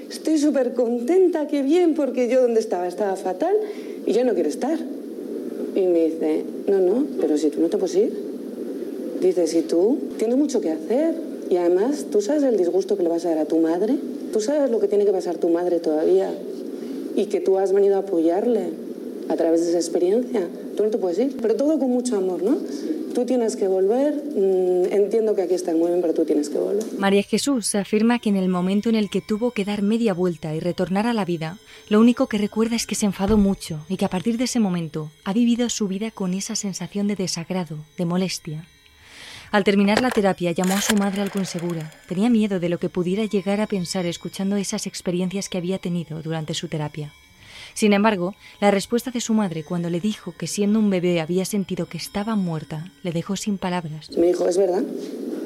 estoy 0.10 0.38
súper 0.38 0.74
contenta, 0.74 1.48
qué 1.48 1.62
bien, 1.62 1.94
porque 1.94 2.30
yo 2.30 2.42
donde 2.42 2.62
estaba 2.62 2.88
estaba 2.88 3.18
fatal 3.18 3.56
y 4.06 4.14
yo 4.14 4.24
no 4.24 4.34
quiero 4.36 4.48
estar. 4.48 4.80
Y 5.76 5.82
me 5.82 6.06
dice, 6.06 6.46
no, 6.70 6.80
no, 6.80 7.06
pero 7.20 7.38
si 7.38 7.50
tú 7.50 7.60
no 7.60 7.68
te 7.68 7.78
puedes 7.78 7.96
ir. 7.98 8.14
Dice, 9.20 9.48
si 9.48 9.64
tú 9.64 9.98
tienes 10.18 10.38
mucho 10.38 10.62
que 10.62 10.72
hacer 10.72 11.33
y 11.50 11.58
además 11.58 12.06
tú 12.12 12.22
sabes 12.22 12.44
el 12.44 12.58
disgusto 12.58 12.98
que 12.98 13.04
le 13.04 13.10
vas 13.10 13.26
a 13.26 13.30
dar 13.30 13.40
a 13.40 13.46
tu 13.46 13.58
madre 13.58 13.98
Tú 14.34 14.42
sabes 14.42 14.72
lo 14.72 14.80
que 14.80 14.88
tiene 14.88 15.06
que 15.06 15.12
pasar 15.12 15.38
tu 15.38 15.50
madre 15.50 15.80
todavía 15.80 16.34
y 17.16 17.28
que 17.28 17.40
tú 17.40 17.60
has 17.60 17.72
venido 17.72 17.98
a 17.98 18.00
apoyarle 18.00 18.72
a 19.30 19.36
través 19.36 19.62
de 19.62 19.70
esa 19.70 19.78
experiencia. 19.78 20.48
Tú 20.76 20.84
no 20.84 20.90
te 20.90 20.98
puedes 20.98 21.20
ir, 21.20 21.38
pero 21.40 21.56
todo 21.56 21.78
con 21.78 21.92
mucho 21.92 22.18
amor, 22.18 22.42
¿no? 22.42 22.58
Tú 23.14 23.26
tienes 23.26 23.56
que 23.56 23.68
volver, 23.68 24.16
mm, 24.16 24.92
entiendo 24.92 25.36
que 25.36 25.44
aquí 25.44 25.54
está 25.54 25.72
muy 25.76 25.90
bien, 25.90 26.02
pero 26.02 26.16
tú 26.16 26.26
tienes 26.26 26.50
que 26.50 26.58
volver. 26.58 26.84
María 26.98 27.22
Jesús 27.22 27.76
afirma 27.76 28.18
que 28.18 28.30
en 28.30 28.38
el 28.38 28.50
momento 28.50 28.90
en 28.90 28.96
el 28.96 29.12
que 29.12 29.22
tuvo 29.22 29.52
que 29.52 29.66
dar 29.66 29.84
media 29.84 30.16
vuelta 30.16 30.56
y 30.56 30.60
retornar 30.60 31.06
a 31.06 31.14
la 31.14 31.24
vida, 31.24 31.60
lo 31.88 32.00
único 32.00 32.26
que 32.26 32.40
recuerda 32.40 32.76
es 32.76 32.88
que 32.88 32.96
se 32.96 33.06
enfadó 33.06 33.38
mucho 33.38 33.86
y 33.88 33.98
que 33.98 34.06
a 34.06 34.10
partir 34.10 34.40
de 34.40 34.46
ese 34.46 34.60
momento 34.60 35.12
ha 35.26 35.34
vivido 35.34 35.70
su 35.70 35.88
vida 35.88 36.10
con 36.10 36.34
esa 36.34 36.56
sensación 36.56 37.08
de 37.08 37.16
desagrado, 37.16 37.78
de 38.00 38.06
molestia. 38.06 38.68
Al 39.54 39.64
terminar 39.64 40.02
la 40.02 40.10
terapia 40.10 40.52
llamó 40.52 40.74
a 40.74 40.82
su 40.82 40.96
madre 40.96 41.22
algo 41.22 41.40
insegura. 41.40 41.92
Tenía 42.10 42.28
miedo 42.28 42.60
de 42.60 42.70
lo 42.70 42.80
que 42.80 42.90
pudiera 42.90 43.24
llegar 43.26 43.62
a 43.62 43.68
pensar 43.68 44.08
escuchando 44.08 44.56
esas 44.56 44.88
experiencias 44.88 45.48
que 45.48 45.60
había 45.60 45.78
tenido 45.78 46.24
durante 46.24 46.56
su 46.56 46.70
terapia. 46.70 47.14
Sin 47.76 47.94
embargo, 47.94 48.34
la 48.60 48.72
respuesta 48.72 49.12
de 49.12 49.22
su 49.22 49.36
madre 49.36 49.64
cuando 49.64 49.92
le 49.92 50.00
dijo 50.00 50.34
que 50.36 50.48
siendo 50.48 50.80
un 50.80 50.90
bebé 50.90 51.22
había 51.22 51.46
sentido 51.46 51.86
que 51.86 52.00
estaba 52.00 52.36
muerta, 52.36 52.92
le 53.04 53.12
dejó 53.12 53.36
sin 53.36 53.60
palabras. 53.60 54.10
Me 54.18 54.26
dijo, 54.26 54.48
es 54.48 54.58
verdad, 54.58 54.82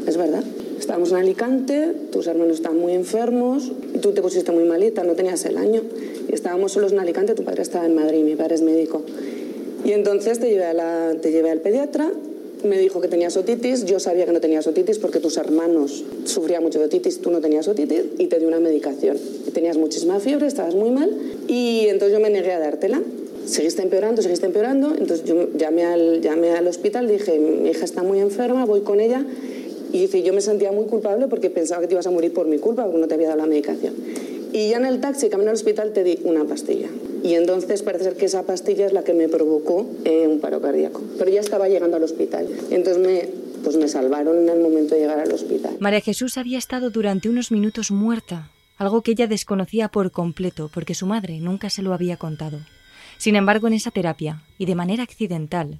es 0.07 0.15
verdad. 0.15 0.45
Estábamos 0.79 1.11
en 1.11 1.17
Alicante, 1.17 1.93
tus 2.09 2.27
hermanos 2.27 2.55
están 2.55 2.79
muy 2.79 2.93
enfermos 2.93 3.73
y 3.93 3.97
tú 3.97 4.13
te 4.13 4.21
pusiste 4.21 4.53
muy 4.53 4.63
malita, 4.63 5.03
no 5.03 5.15
tenías 5.15 5.43
el 5.43 5.57
año. 5.57 5.81
Y 6.29 6.33
estábamos 6.33 6.71
solos 6.71 6.93
en 6.93 6.99
Alicante, 6.99 7.35
tu 7.35 7.43
padre 7.43 7.61
estaba 7.61 7.85
en 7.85 7.95
Madrid, 7.95 8.23
mi 8.23 8.37
padre 8.37 8.55
es 8.55 8.61
médico. 8.61 9.03
Y 9.83 9.91
entonces 9.91 10.39
te 10.39 10.49
llevé, 10.49 10.63
a 10.63 11.11
te 11.21 11.29
llevé 11.29 11.51
al 11.51 11.59
pediatra 11.59 12.09
me 12.67 12.77
dijo 12.77 13.01
que 13.01 13.07
tenías 13.07 13.36
otitis, 13.38 13.86
yo 13.86 14.00
sabía 14.00 14.25
que 14.25 14.31
no 14.31 14.39
tenías 14.39 14.67
otitis 14.67 15.00
porque 15.00 15.19
tus 15.19 15.38
hermanos 15.38 16.03
sufrían 16.25 16.63
mucho 16.63 16.79
de 16.79 16.86
otitis, 16.86 17.19
tú 17.21 17.31
no 17.31 17.41
tenías 17.41 17.67
otitis 17.67 18.03
y 18.17 18.27
te 18.27 18.39
dio 18.39 18.47
una 18.47 18.59
medicación. 18.59 19.17
Tenías 19.53 19.77
muchísima 19.77 20.19
fiebre, 20.19 20.47
estabas 20.47 20.75
muy 20.75 20.91
mal 20.91 21.12
y 21.47 21.88
entonces 21.88 22.17
yo 22.17 22.21
me 22.21 22.29
negué 22.29 22.51
a 22.51 22.59
dártela. 22.59 23.01
Seguiste 23.45 23.81
empeorando, 23.81 24.21
seguiste 24.21 24.45
empeorando, 24.45 24.89
entonces 24.89 25.24
yo 25.24 25.47
llamé 25.57 25.86
al, 25.86 26.21
llamé 26.21 26.51
al 26.51 26.67
hospital, 26.67 27.07
dije, 27.07 27.39
mi 27.39 27.69
hija 27.69 27.86
está 27.86 28.03
muy 28.03 28.19
enferma, 28.19 28.65
voy 28.65 28.81
con 28.81 29.00
ella 29.00 29.25
y 29.93 30.01
dice, 30.01 30.21
yo 30.21 30.33
me 30.33 30.41
sentía 30.41 30.71
muy 30.71 30.86
culpable 30.86 31.27
porque 31.27 31.50
pensaba 31.50 31.81
que 31.81 31.88
te 31.88 31.93
ibas 31.93 32.07
a 32.07 32.12
morir 32.12 32.33
por 32.33 32.45
mi 32.45 32.57
culpa 32.57 32.83
porque 32.83 33.00
no 33.00 33.07
te 33.07 33.13
había 33.13 33.27
dado 33.27 33.39
la 33.39 33.47
medicación. 33.47 33.93
Y 34.51 34.69
ya 34.69 34.77
en 34.77 34.86
el 34.86 35.00
taxi, 35.00 35.29
camino 35.29 35.50
al 35.50 35.55
hospital, 35.55 35.93
te 35.93 36.03
di 36.03 36.19
una 36.24 36.45
pastilla. 36.45 36.89
Y 37.27 37.36
entonces 37.36 37.84
parece 37.84 38.05
ser 38.05 38.15
que 38.15 38.24
esa 38.24 38.43
pastilla 38.43 38.86
es 38.86 38.93
la 38.93 39.03
que 39.03 39.13
me 39.13 39.27
provocó 39.27 39.86
eh, 40.05 40.27
un 40.27 40.39
paro 40.39 40.62
cardíaco. 40.62 41.03
Pero 41.17 41.29
ya 41.29 41.41
estaba 41.41 41.67
llegando 41.67 41.98
al 41.98 42.03
hospital. 42.03 42.48
Entonces 42.69 43.05
me, 43.05 43.27
pues 43.65 43.75
me 43.75 43.89
salvaron 43.89 44.38
en 44.38 44.48
el 44.48 44.62
momento 44.62 44.96
de 44.96 45.01
llegar 45.01 45.19
al 45.19 45.34
hospital. 45.34 45.75
María 45.81 46.00
Jesús 46.00 46.38
había 46.38 46.57
estado 46.57 46.89
durante 46.89 47.27
unos 47.27 47.51
minutos 47.51 47.91
muerta, 47.91 48.50
algo 48.77 49.01
que 49.01 49.12
ella 49.12 49.27
desconocía 49.27 49.89
por 49.89 50.12
completo 50.12 50.72
porque 50.74 50.96
su 50.96 51.05
madre 51.05 51.41
nunca 51.41 51.69
se 51.69 51.81
lo 51.81 51.93
había 51.93 52.15
contado. 52.15 52.60
Sin 53.17 53.36
embargo, 53.36 53.67
en 53.67 53.74
esa 53.74 53.91
terapia, 53.91 54.43
y 54.57 54.65
de 54.65 54.75
manera 54.75 55.03
accidental, 55.03 55.79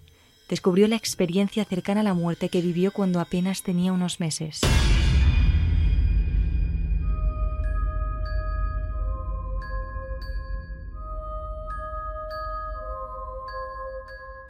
descubrió 0.50 0.90
la 0.90 0.98
experiencia 0.98 1.64
cercana 1.64 2.02
a 2.02 2.04
la 2.04 2.14
muerte 2.14 2.50
que 2.50 2.62
vivió 2.62 2.92
cuando 2.92 3.22
apenas 3.22 3.64
tenía 3.64 3.94
unos 3.94 4.20
meses. 4.20 4.60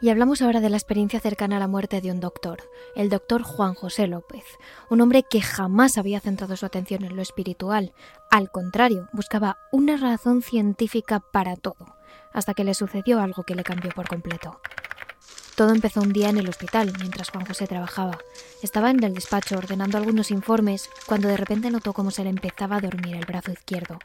Y 0.00 0.10
hablamos 0.10 0.42
ahora 0.42 0.60
de 0.60 0.70
la 0.70 0.76
experiencia 0.76 1.18
cercana 1.18 1.56
a 1.56 1.60
la 1.60 1.66
muerte 1.66 2.00
de 2.00 2.12
un 2.12 2.20
doctor, 2.20 2.58
el 2.94 3.08
doctor 3.08 3.42
Juan 3.42 3.74
José 3.74 4.06
López, 4.06 4.44
un 4.90 5.00
hombre 5.00 5.24
que 5.28 5.40
jamás 5.40 5.98
había 5.98 6.20
centrado 6.20 6.56
su 6.56 6.64
atención 6.66 7.04
en 7.04 7.16
lo 7.16 7.22
espiritual, 7.22 7.92
al 8.30 8.50
contrario, 8.50 9.08
buscaba 9.12 9.58
una 9.72 9.96
razón 9.96 10.42
científica 10.42 11.18
para 11.18 11.56
todo, 11.56 11.96
hasta 12.32 12.54
que 12.54 12.62
le 12.62 12.74
sucedió 12.74 13.20
algo 13.20 13.42
que 13.42 13.56
le 13.56 13.64
cambió 13.64 13.90
por 13.90 14.06
completo. 14.06 14.60
Todo 15.56 15.74
empezó 15.74 16.00
un 16.00 16.12
día 16.12 16.28
en 16.28 16.38
el 16.38 16.48
hospital, 16.48 16.92
mientras 17.00 17.30
Juan 17.30 17.44
José 17.44 17.66
trabajaba. 17.66 18.18
Estaba 18.62 18.90
en 18.90 19.02
el 19.02 19.14
despacho 19.14 19.58
ordenando 19.58 19.98
algunos 19.98 20.30
informes 20.30 20.88
cuando 21.06 21.26
de 21.26 21.36
repente 21.36 21.72
notó 21.72 21.92
cómo 21.92 22.12
se 22.12 22.22
le 22.22 22.30
empezaba 22.30 22.76
a 22.76 22.80
dormir 22.80 23.16
el 23.16 23.26
brazo 23.26 23.50
izquierdo. 23.50 23.98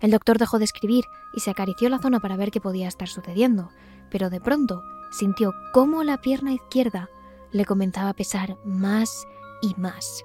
El 0.00 0.12
doctor 0.12 0.38
dejó 0.38 0.58
de 0.58 0.64
escribir 0.64 1.04
y 1.34 1.40
se 1.40 1.50
acarició 1.50 1.90
la 1.90 1.98
zona 1.98 2.20
para 2.20 2.38
ver 2.38 2.50
qué 2.50 2.62
podía 2.62 2.88
estar 2.88 3.08
sucediendo, 3.08 3.70
pero 4.10 4.30
de 4.30 4.40
pronto 4.40 4.82
sintió 5.10 5.54
cómo 5.72 6.02
la 6.04 6.20
pierna 6.20 6.52
izquierda 6.52 7.08
le 7.52 7.64
comenzaba 7.64 8.10
a 8.10 8.14
pesar 8.14 8.56
más 8.64 9.26
y 9.62 9.74
más. 9.80 10.24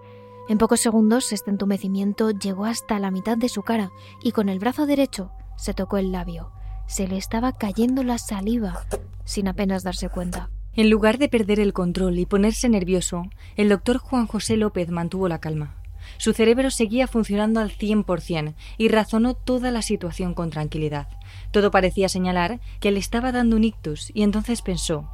En 0.50 0.58
pocos 0.58 0.80
segundos 0.80 1.32
este 1.32 1.50
entumecimiento 1.50 2.32
llegó 2.32 2.66
hasta 2.66 3.00
la 3.00 3.12
mitad 3.12 3.38
de 3.38 3.50
su 3.50 3.64
cara 3.64 3.92
y 4.22 4.32
con 4.32 4.50
el 4.50 4.60
brazo 4.60 4.86
derecho 4.86 5.32
se 5.56 5.74
tocó 5.74 5.98
el 5.98 6.12
labio. 6.12 6.52
Se 6.88 7.08
le 7.08 7.18
estaba 7.18 7.54
cayendo 7.54 8.04
la 8.04 8.18
saliva 8.18 8.86
sin 9.24 9.48
apenas 9.48 9.84
darse 9.84 10.10
cuenta. 10.10 10.50
En 10.74 10.90
lugar 10.90 11.18
de 11.18 11.30
perder 11.30 11.60
el 11.60 11.74
control 11.74 12.18
y 12.20 12.26
ponerse 12.26 12.70
nervioso, 12.70 13.24
el 13.56 13.70
doctor 13.70 13.98
Juan 13.98 14.26
José 14.26 14.58
López 14.58 14.90
mantuvo 14.90 15.28
la 15.28 15.40
calma. 15.40 15.76
Su 16.18 16.34
cerebro 16.34 16.72
seguía 16.72 17.08
funcionando 17.08 17.60
al 17.60 17.72
100% 17.72 18.56
y 18.78 18.88
razonó 18.88 19.34
toda 19.34 19.72
la 19.72 19.82
situación 19.82 20.34
con 20.34 20.50
tranquilidad. 20.50 21.08
Todo 21.52 21.72
parecía 21.72 22.10
señalar 22.10 22.60
que 22.80 22.92
le 22.92 23.00
estaba 23.00 23.32
dando 23.32 23.56
un 23.56 23.64
ictus 23.64 24.12
y 24.14 24.24
entonces 24.24 24.62
pensó, 24.62 25.10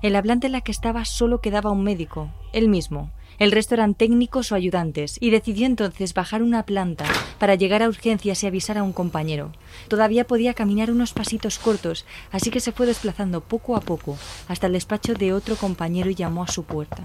el 0.00 0.16
hablante 0.16 0.46
en 0.46 0.52
la 0.52 0.60
que 0.60 0.72
estaba 0.72 1.04
solo 1.04 1.40
quedaba 1.40 1.70
un 1.70 1.84
médico, 1.84 2.30
él 2.52 2.68
mismo, 2.68 3.10
el 3.42 3.50
resto 3.50 3.74
eran 3.74 3.94
técnicos 3.94 4.52
o 4.52 4.54
ayudantes, 4.54 5.16
y 5.18 5.30
decidió 5.30 5.66
entonces 5.66 6.14
bajar 6.14 6.44
una 6.44 6.62
planta 6.62 7.06
para 7.40 7.56
llegar 7.56 7.82
a 7.82 7.88
urgencias 7.88 8.40
y 8.44 8.46
avisar 8.46 8.78
a 8.78 8.84
un 8.84 8.92
compañero. 8.92 9.50
Todavía 9.88 10.28
podía 10.28 10.54
caminar 10.54 10.92
unos 10.92 11.12
pasitos 11.12 11.58
cortos, 11.58 12.06
así 12.30 12.50
que 12.50 12.60
se 12.60 12.70
fue 12.70 12.86
desplazando 12.86 13.40
poco 13.40 13.74
a 13.74 13.80
poco 13.80 14.16
hasta 14.46 14.68
el 14.68 14.74
despacho 14.74 15.14
de 15.14 15.32
otro 15.32 15.56
compañero 15.56 16.08
y 16.08 16.14
llamó 16.14 16.44
a 16.44 16.46
su 16.46 16.62
puerta. 16.62 17.02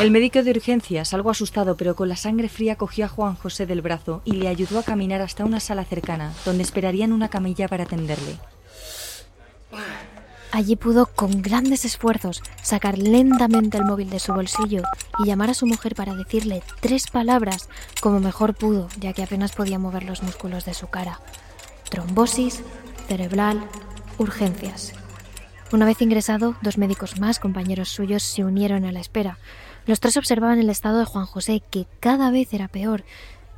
El 0.00 0.10
médico 0.10 0.42
de 0.42 0.50
urgencias, 0.50 1.14
algo 1.14 1.30
asustado 1.30 1.76
pero 1.76 1.94
con 1.94 2.08
la 2.08 2.16
sangre 2.16 2.48
fría, 2.48 2.74
cogió 2.74 3.04
a 3.04 3.08
Juan 3.08 3.36
José 3.36 3.64
del 3.64 3.80
brazo 3.80 4.22
y 4.24 4.32
le 4.32 4.48
ayudó 4.48 4.80
a 4.80 4.82
caminar 4.82 5.20
hasta 5.20 5.44
una 5.44 5.60
sala 5.60 5.84
cercana, 5.84 6.32
donde 6.44 6.64
esperarían 6.64 7.12
una 7.12 7.28
camilla 7.28 7.68
para 7.68 7.84
atenderle. 7.84 8.38
Allí 10.52 10.74
pudo, 10.74 11.06
con 11.06 11.42
grandes 11.42 11.84
esfuerzos, 11.84 12.42
sacar 12.62 12.98
lentamente 12.98 13.78
el 13.78 13.84
móvil 13.84 14.10
de 14.10 14.18
su 14.18 14.32
bolsillo 14.32 14.82
y 15.22 15.26
llamar 15.26 15.50
a 15.50 15.54
su 15.54 15.64
mujer 15.64 15.94
para 15.94 16.14
decirle 16.14 16.62
tres 16.80 17.06
palabras 17.06 17.68
como 18.00 18.18
mejor 18.18 18.54
pudo, 18.54 18.88
ya 18.98 19.12
que 19.12 19.22
apenas 19.22 19.52
podía 19.52 19.78
mover 19.78 20.02
los 20.02 20.24
músculos 20.24 20.64
de 20.64 20.74
su 20.74 20.88
cara. 20.88 21.20
Trombosis, 21.88 22.62
cerebral, 23.06 23.62
urgencias. 24.18 24.92
Una 25.72 25.86
vez 25.86 26.02
ingresado, 26.02 26.56
dos 26.62 26.78
médicos 26.78 27.20
más, 27.20 27.38
compañeros 27.38 27.88
suyos, 27.88 28.24
se 28.24 28.44
unieron 28.44 28.84
a 28.84 28.90
la 28.90 28.98
espera. 28.98 29.38
Los 29.86 30.00
tres 30.00 30.16
observaban 30.16 30.58
el 30.58 30.68
estado 30.68 30.98
de 30.98 31.04
Juan 31.04 31.26
José, 31.26 31.62
que 31.70 31.86
cada 32.00 32.32
vez 32.32 32.52
era 32.52 32.66
peor. 32.66 33.04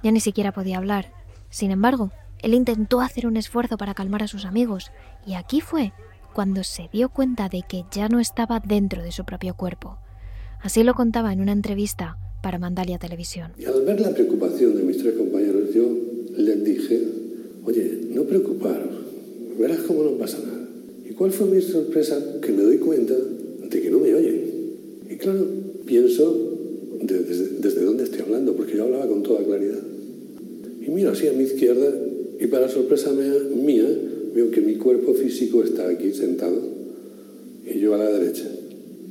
Ya 0.02 0.10
ni 0.10 0.20
siquiera 0.20 0.52
podía 0.52 0.76
hablar. 0.76 1.10
Sin 1.48 1.70
embargo, 1.70 2.10
él 2.40 2.52
intentó 2.52 3.00
hacer 3.00 3.26
un 3.26 3.38
esfuerzo 3.38 3.78
para 3.78 3.94
calmar 3.94 4.22
a 4.22 4.28
sus 4.28 4.44
amigos, 4.44 4.92
y 5.24 5.34
aquí 5.34 5.62
fue 5.62 5.94
cuando 6.32 6.64
se 6.64 6.88
dio 6.92 7.08
cuenta 7.08 7.48
de 7.48 7.62
que 7.68 7.84
ya 7.92 8.08
no 8.08 8.20
estaba 8.20 8.60
dentro 8.60 9.02
de 9.02 9.12
su 9.12 9.24
propio 9.24 9.54
cuerpo. 9.54 9.98
Así 10.60 10.82
lo 10.82 10.94
contaba 10.94 11.32
en 11.32 11.40
una 11.40 11.52
entrevista 11.52 12.18
para 12.42 12.58
Mandalia 12.58 12.98
Televisión. 12.98 13.52
Al 13.66 13.82
ver 13.84 14.00
la 14.00 14.10
preocupación 14.10 14.76
de 14.76 14.82
mis 14.82 14.98
tres 14.98 15.14
compañeros, 15.14 15.72
yo 15.74 15.84
les 16.36 16.64
dije, 16.64 17.02
oye, 17.64 18.00
no 18.10 18.24
preocuparos, 18.24 18.90
verás 19.58 19.78
cómo 19.80 20.02
no 20.02 20.12
pasa 20.12 20.38
nada. 20.38 20.66
¿Y 21.08 21.14
cuál 21.14 21.30
fue 21.30 21.46
mi 21.46 21.60
sorpresa? 21.60 22.18
Que 22.40 22.52
me 22.52 22.62
doy 22.62 22.78
cuenta 22.78 23.14
de 23.14 23.80
que 23.80 23.90
no 23.90 23.98
me 23.98 24.14
oyen. 24.14 24.40
Y 25.08 25.16
claro, 25.16 25.44
pienso 25.84 26.58
desde, 27.02 27.58
desde 27.58 27.84
dónde 27.84 28.04
estoy 28.04 28.20
hablando, 28.20 28.54
porque 28.54 28.76
yo 28.76 28.84
hablaba 28.84 29.06
con 29.06 29.22
toda 29.22 29.44
claridad. 29.44 29.80
Y 30.80 30.90
miro 30.90 31.12
así 31.12 31.28
a 31.28 31.32
mi 31.32 31.44
izquierda 31.44 31.92
y 32.40 32.46
para 32.48 32.68
sorpresa 32.68 33.12
mía, 33.12 33.84
veo 34.34 34.50
que 34.50 34.60
mi 34.60 34.76
cuerpo 34.76 35.14
físico 35.14 35.62
está 35.62 35.88
aquí 35.88 36.12
sentado 36.12 36.60
y 37.64 37.78
yo 37.78 37.94
a 37.94 37.98
la 37.98 38.10
derecha, 38.10 38.48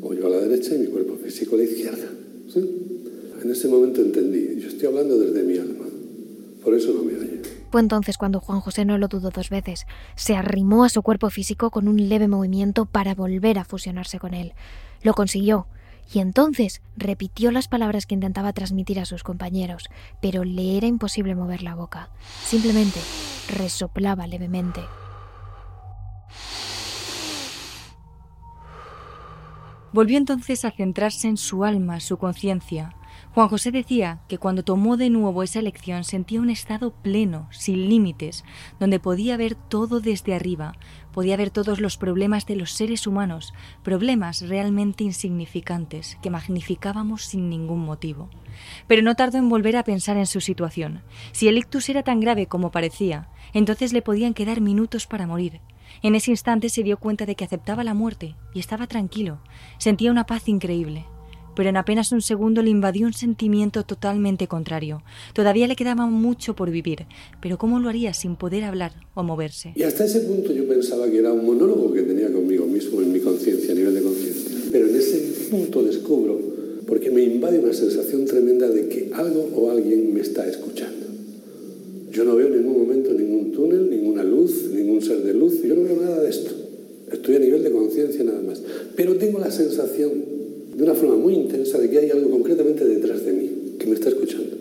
o 0.01 0.13
yo 0.13 0.27
a 0.27 0.29
la 0.29 0.39
derecha 0.39 0.75
y 0.75 0.79
mi 0.79 0.87
cuerpo 0.87 1.15
físico 1.15 1.55
a 1.55 1.59
la 1.59 1.63
izquierda. 1.63 2.09
En 3.43 3.49
ese 3.49 3.67
momento 3.67 4.01
entendí, 4.01 4.59
yo 4.59 4.67
estoy 4.67 4.87
hablando 4.87 5.17
desde 5.17 5.43
mi 5.43 5.57
alma, 5.57 5.85
por 6.63 6.75
eso 6.75 6.93
no 6.93 7.03
me 7.03 7.15
oye. 7.15 7.41
Fue 7.71 7.81
entonces 7.81 8.17
cuando 8.17 8.41
Juan 8.41 8.59
José 8.59 8.83
no 8.83 8.97
lo 8.97 9.07
dudó 9.07 9.29
dos 9.29 9.49
veces. 9.49 9.85
Se 10.15 10.35
arrimó 10.35 10.83
a 10.83 10.89
su 10.89 11.01
cuerpo 11.01 11.29
físico 11.29 11.71
con 11.71 11.87
un 11.87 12.09
leve 12.09 12.27
movimiento 12.27 12.85
para 12.85 13.15
volver 13.15 13.57
a 13.57 13.63
fusionarse 13.63 14.19
con 14.19 14.33
él. 14.33 14.51
Lo 15.03 15.13
consiguió, 15.13 15.67
y 16.13 16.19
entonces 16.19 16.81
repitió 16.97 17.51
las 17.51 17.67
palabras 17.69 18.05
que 18.05 18.15
intentaba 18.15 18.51
transmitir 18.51 18.99
a 18.99 19.05
sus 19.05 19.23
compañeros, 19.23 19.85
pero 20.21 20.43
le 20.43 20.77
era 20.77 20.87
imposible 20.87 21.35
mover 21.35 21.63
la 21.63 21.75
boca. 21.75 22.09
Simplemente 22.43 22.99
resoplaba 23.57 24.27
levemente. 24.27 24.81
Volvió 29.93 30.17
entonces 30.17 30.63
a 30.63 30.71
centrarse 30.71 31.27
en 31.27 31.35
su 31.35 31.65
alma, 31.65 31.99
su 31.99 32.17
conciencia. 32.17 32.95
Juan 33.33 33.49
José 33.49 33.71
decía 33.71 34.21
que 34.29 34.37
cuando 34.37 34.63
tomó 34.63 34.95
de 34.95 35.09
nuevo 35.09 35.43
esa 35.43 35.59
elección 35.59 36.05
sentía 36.05 36.39
un 36.39 36.49
estado 36.49 36.91
pleno, 36.91 37.47
sin 37.51 37.89
límites, 37.89 38.45
donde 38.79 38.99
podía 38.99 39.35
ver 39.35 39.55
todo 39.55 39.99
desde 39.99 40.33
arriba, 40.33 40.73
podía 41.11 41.37
ver 41.37 41.49
todos 41.49 41.81
los 41.81 41.97
problemas 41.97 42.45
de 42.45 42.55
los 42.55 42.71
seres 42.71 43.07
humanos, 43.07 43.53
problemas 43.83 44.47
realmente 44.47 45.03
insignificantes 45.03 46.17
que 46.21 46.29
magnificábamos 46.29 47.23
sin 47.23 47.49
ningún 47.49 47.79
motivo. 47.79 48.29
Pero 48.87 49.01
no 49.01 49.15
tardó 49.15 49.37
en 49.37 49.49
volver 49.49 49.75
a 49.75 49.83
pensar 49.83 50.17
en 50.17 50.25
su 50.25 50.41
situación. 50.41 51.01
Si 51.31 51.47
el 51.47 51.57
ictus 51.57 51.89
era 51.89 52.03
tan 52.03 52.19
grave 52.19 52.47
como 52.47 52.71
parecía, 52.71 53.29
entonces 53.53 53.91
le 53.93 54.01
podían 54.01 54.33
quedar 54.33 54.61
minutos 54.61 55.07
para 55.07 55.27
morir, 55.27 55.61
en 56.03 56.15
ese 56.15 56.31
instante 56.31 56.69
se 56.69 56.83
dio 56.83 56.97
cuenta 56.97 57.25
de 57.25 57.35
que 57.35 57.45
aceptaba 57.45 57.83
la 57.83 57.93
muerte 57.93 58.35
y 58.53 58.59
estaba 58.59 58.87
tranquilo. 58.87 59.39
Sentía 59.77 60.11
una 60.11 60.25
paz 60.25 60.47
increíble. 60.47 61.05
Pero 61.55 61.69
en 61.69 61.77
apenas 61.77 62.11
un 62.11 62.21
segundo 62.21 62.61
le 62.61 62.69
invadió 62.69 63.05
un 63.05 63.13
sentimiento 63.13 63.83
totalmente 63.83 64.47
contrario. 64.47 65.03
Todavía 65.33 65.67
le 65.67 65.75
quedaba 65.75 66.05
mucho 66.05 66.55
por 66.55 66.71
vivir, 66.71 67.05
pero 67.41 67.57
¿cómo 67.57 67.79
lo 67.79 67.89
haría 67.89 68.13
sin 68.13 68.35
poder 68.35 68.63
hablar 68.63 68.93
o 69.15 69.23
moverse? 69.23 69.73
Y 69.75 69.83
hasta 69.83 70.05
ese 70.05 70.21
punto 70.21 70.53
yo 70.53 70.67
pensaba 70.67 71.09
que 71.09 71.17
era 71.17 71.33
un 71.33 71.45
monólogo 71.45 71.93
que 71.93 72.03
tenía 72.03 72.31
conmigo 72.31 72.65
mismo 72.65 73.01
en 73.01 73.11
mi 73.11 73.19
conciencia, 73.19 73.73
a 73.73 73.75
nivel 73.75 73.95
de 73.95 74.01
conciencia. 74.01 74.57
Pero 74.71 74.87
en 74.87 74.95
ese 74.95 75.49
punto 75.49 75.83
descubro, 75.83 76.39
porque 76.87 77.11
me 77.11 77.23
invade 77.23 77.59
una 77.59 77.73
sensación 77.73 78.25
tremenda 78.25 78.69
de 78.69 78.87
que 78.87 79.11
algo 79.13 79.49
o 79.55 79.71
alguien 79.71 80.13
me 80.13 80.21
está 80.21 80.47
escuchando. 80.47 81.10
Yo 82.11 82.25
no 82.25 82.35
veo 82.35 82.47
en 82.47 82.57
ningún 82.57 82.79
momento 82.79 83.13
ningún 83.13 83.51
túnel, 83.51 83.89
ninguna 83.89 84.23
luz, 84.23 84.69
ningún 84.73 85.01
ser 85.01 85.23
de 85.23 85.33
luz. 85.33 85.61
Yo 85.63 85.75
no 85.75 85.83
veo 85.83 85.95
nada 86.01 86.21
de 86.21 86.29
esto. 86.29 86.51
Estoy 87.11 87.35
a 87.35 87.39
nivel 87.39 87.63
de 87.63 87.71
conciencia 87.71 88.23
nada 88.23 88.41
más. 88.41 88.61
Pero 88.95 89.15
tengo 89.15 89.39
la 89.39 89.51
sensación, 89.51 90.11
de 90.75 90.83
una 90.83 90.93
forma 90.93 91.15
muy 91.15 91.33
intensa, 91.33 91.79
de 91.79 91.89
que 91.89 91.99
hay 91.99 92.09
algo 92.09 92.29
concretamente 92.31 92.85
detrás 92.85 93.25
de 93.25 93.33
mí, 93.33 93.49
que 93.79 93.87
me 93.87 93.95
está 93.95 94.09
escuchando. 94.09 94.57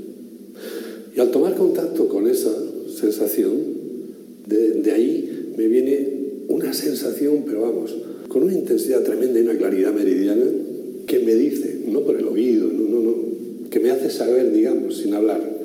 Y 1.17 1.21
al 1.21 1.31
tomar 1.31 1.57
contacto 1.57 2.09
con 2.09 2.29
esa 2.29 2.53
sensación, 2.95 3.53
de, 4.47 4.71
de 4.83 4.93
ahí 4.93 5.53
me 5.57 5.67
viene 5.67 6.09
una 6.49 6.73
sensación, 6.73 7.45
pero 7.47 7.63
vamos, 7.63 7.97
con 8.29 8.45
una 8.45 8.55
intensidad 8.55 9.03
tremenda 9.03 9.39
y 9.39 9.43
una 9.43 9.57
claridad 9.57 9.93
meridiana, 9.93 10.45
que 11.07 11.19
me 11.21 11.35
dice, 11.35 11.81
no 11.89 12.01
por 12.01 12.17
el 12.17 12.27
oído, 12.27 12.69
no, 12.69 12.89
no, 12.89 13.01
no, 13.01 13.15
que 13.71 13.81
me 13.81 13.91
hace 13.91 14.11
saber, 14.11 14.53
digamos, 14.53 14.99
sin 14.99 15.15
hablar, 15.15 15.60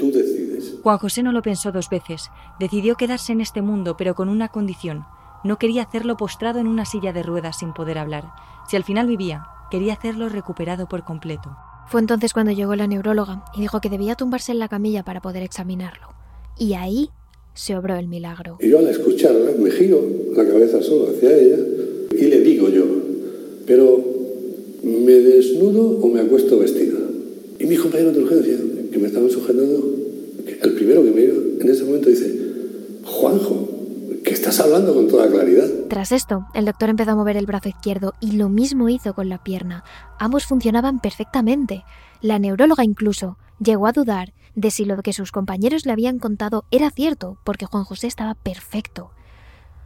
tú 0.00 0.10
decides 0.10 0.40
Juan 0.82 0.98
José 0.98 1.22
no 1.22 1.32
lo 1.32 1.42
pensó 1.42 1.72
dos 1.72 1.90
veces. 1.90 2.30
Decidió 2.58 2.94
quedarse 2.96 3.32
en 3.32 3.40
este 3.40 3.60
mundo, 3.60 3.96
pero 3.98 4.14
con 4.14 4.28
una 4.28 4.48
condición. 4.48 5.04
No 5.44 5.58
quería 5.58 5.82
hacerlo 5.82 6.16
postrado 6.16 6.58
en 6.58 6.66
una 6.66 6.86
silla 6.86 7.12
de 7.12 7.22
ruedas 7.22 7.58
sin 7.58 7.74
poder 7.74 7.98
hablar. 7.98 8.24
Si 8.68 8.76
al 8.76 8.84
final 8.84 9.06
vivía, 9.06 9.44
quería 9.70 9.92
hacerlo 9.92 10.28
recuperado 10.28 10.88
por 10.88 11.04
completo. 11.04 11.54
Fue 11.86 12.00
entonces 12.00 12.32
cuando 12.32 12.52
llegó 12.52 12.74
la 12.76 12.86
neuróloga 12.86 13.44
y 13.54 13.60
dijo 13.60 13.80
que 13.80 13.90
debía 13.90 14.14
tumbarse 14.14 14.52
en 14.52 14.58
la 14.58 14.68
camilla 14.68 15.02
para 15.02 15.20
poder 15.20 15.42
examinarlo. 15.42 16.08
Y 16.58 16.74
ahí 16.74 17.10
se 17.54 17.76
obró 17.76 17.96
el 17.96 18.08
milagro. 18.08 18.56
Y 18.60 18.70
yo 18.70 18.78
al 18.78 18.88
escucharla 18.88 19.50
me 19.58 19.70
giro 19.70 20.00
la 20.34 20.46
cabeza 20.46 20.82
solo 20.82 21.10
hacia 21.10 21.36
ella 21.36 21.58
y 22.12 22.24
le 22.24 22.40
digo 22.40 22.68
yo, 22.68 22.84
pero 23.66 24.02
¿me 24.82 25.12
desnudo 25.12 26.00
o 26.00 26.08
me 26.08 26.20
acuesto 26.20 26.58
vestida? 26.58 26.98
Y 27.58 27.66
mis 27.66 27.80
compañeros 27.80 28.14
de 28.14 28.22
urgencia, 28.22 28.56
que 28.90 28.98
me 28.98 29.08
estaban 29.08 29.30
sujetando, 29.30 29.84
el 30.62 30.74
primero 30.74 31.02
que 31.02 31.10
me 31.10 31.26
vio 31.26 31.34
en 31.60 31.68
ese 31.68 31.84
momento 31.84 32.08
dice, 32.08 32.38
Juanjo, 33.04 33.68
que 34.24 34.34
estás 34.34 34.60
hablando 34.60 34.94
con 34.94 35.08
toda 35.08 35.28
claridad. 35.28 35.68
Tras 35.88 36.12
esto, 36.12 36.46
el 36.54 36.64
doctor 36.64 36.90
empezó 36.90 37.12
a 37.12 37.16
mover 37.16 37.36
el 37.36 37.46
brazo 37.46 37.68
izquierdo 37.68 38.14
y 38.20 38.32
lo 38.32 38.48
mismo 38.48 38.88
hizo 38.88 39.14
con 39.14 39.28
la 39.28 39.42
pierna. 39.42 39.84
Ambos 40.18 40.46
funcionaban 40.46 41.00
perfectamente. 41.00 41.84
La 42.20 42.38
neuróloga 42.38 42.84
incluso 42.84 43.38
llegó 43.58 43.86
a 43.86 43.92
dudar 43.92 44.32
de 44.54 44.70
si 44.70 44.84
lo 44.84 45.00
que 45.02 45.12
sus 45.12 45.32
compañeros 45.32 45.86
le 45.86 45.92
habían 45.92 46.18
contado 46.18 46.64
era 46.70 46.90
cierto, 46.90 47.38
porque 47.44 47.66
Juan 47.66 47.84
José 47.84 48.06
estaba 48.06 48.34
perfecto. 48.34 49.10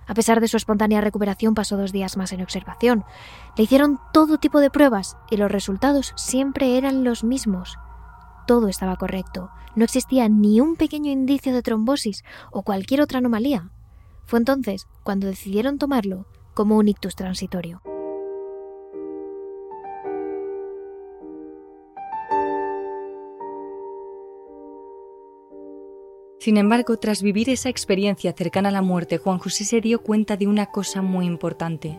A 0.07 0.15
pesar 0.15 0.41
de 0.41 0.49
su 0.49 0.57
espontánea 0.57 1.01
recuperación, 1.01 1.55
pasó 1.55 1.77
dos 1.77 1.93
días 1.93 2.17
más 2.17 2.33
en 2.33 2.43
observación. 2.43 3.05
Le 3.57 3.65
hicieron 3.65 3.99
todo 4.13 4.39
tipo 4.39 4.61
de 4.61 4.71
pruebas 4.71 5.17
y 5.31 5.37
los 5.37 5.51
resultados 5.51 6.13
siempre 6.17 6.77
eran 6.77 7.05
los 7.05 7.25
mismos. 7.25 7.79
Todo 8.47 8.69
estaba 8.69 8.97
correcto. 8.97 9.51
No 9.75 9.85
existía 9.85 10.29
ni 10.29 10.61
un 10.61 10.77
pequeño 10.77 11.11
indicio 11.11 11.53
de 11.53 11.63
trombosis 11.63 12.23
o 12.53 12.63
cualquier 12.63 13.01
otra 13.01 13.19
anomalía. 13.19 13.71
Fue 14.27 14.39
entonces 14.39 14.87
cuando 15.03 15.27
decidieron 15.27 15.79
tomarlo 15.79 16.27
como 16.55 16.77
un 16.77 16.89
ictus 16.89 17.17
transitorio. 17.17 17.83
Sin 26.45 26.59
embargo, 26.59 26.99
tras 26.99 27.23
vivir 27.23 27.49
esa 27.49 27.71
experiencia 27.71 28.35
cercana 28.35 28.69
a 28.69 28.73
la 28.73 28.83
muerte, 28.83 29.17
Juan 29.17 29.39
José 29.39 29.65
se 29.65 29.81
dio 29.81 30.03
cuenta 30.03 30.37
de 30.37 30.47
una 30.47 30.67
cosa 30.67 31.01
muy 31.01 31.25
importante. 31.25 31.99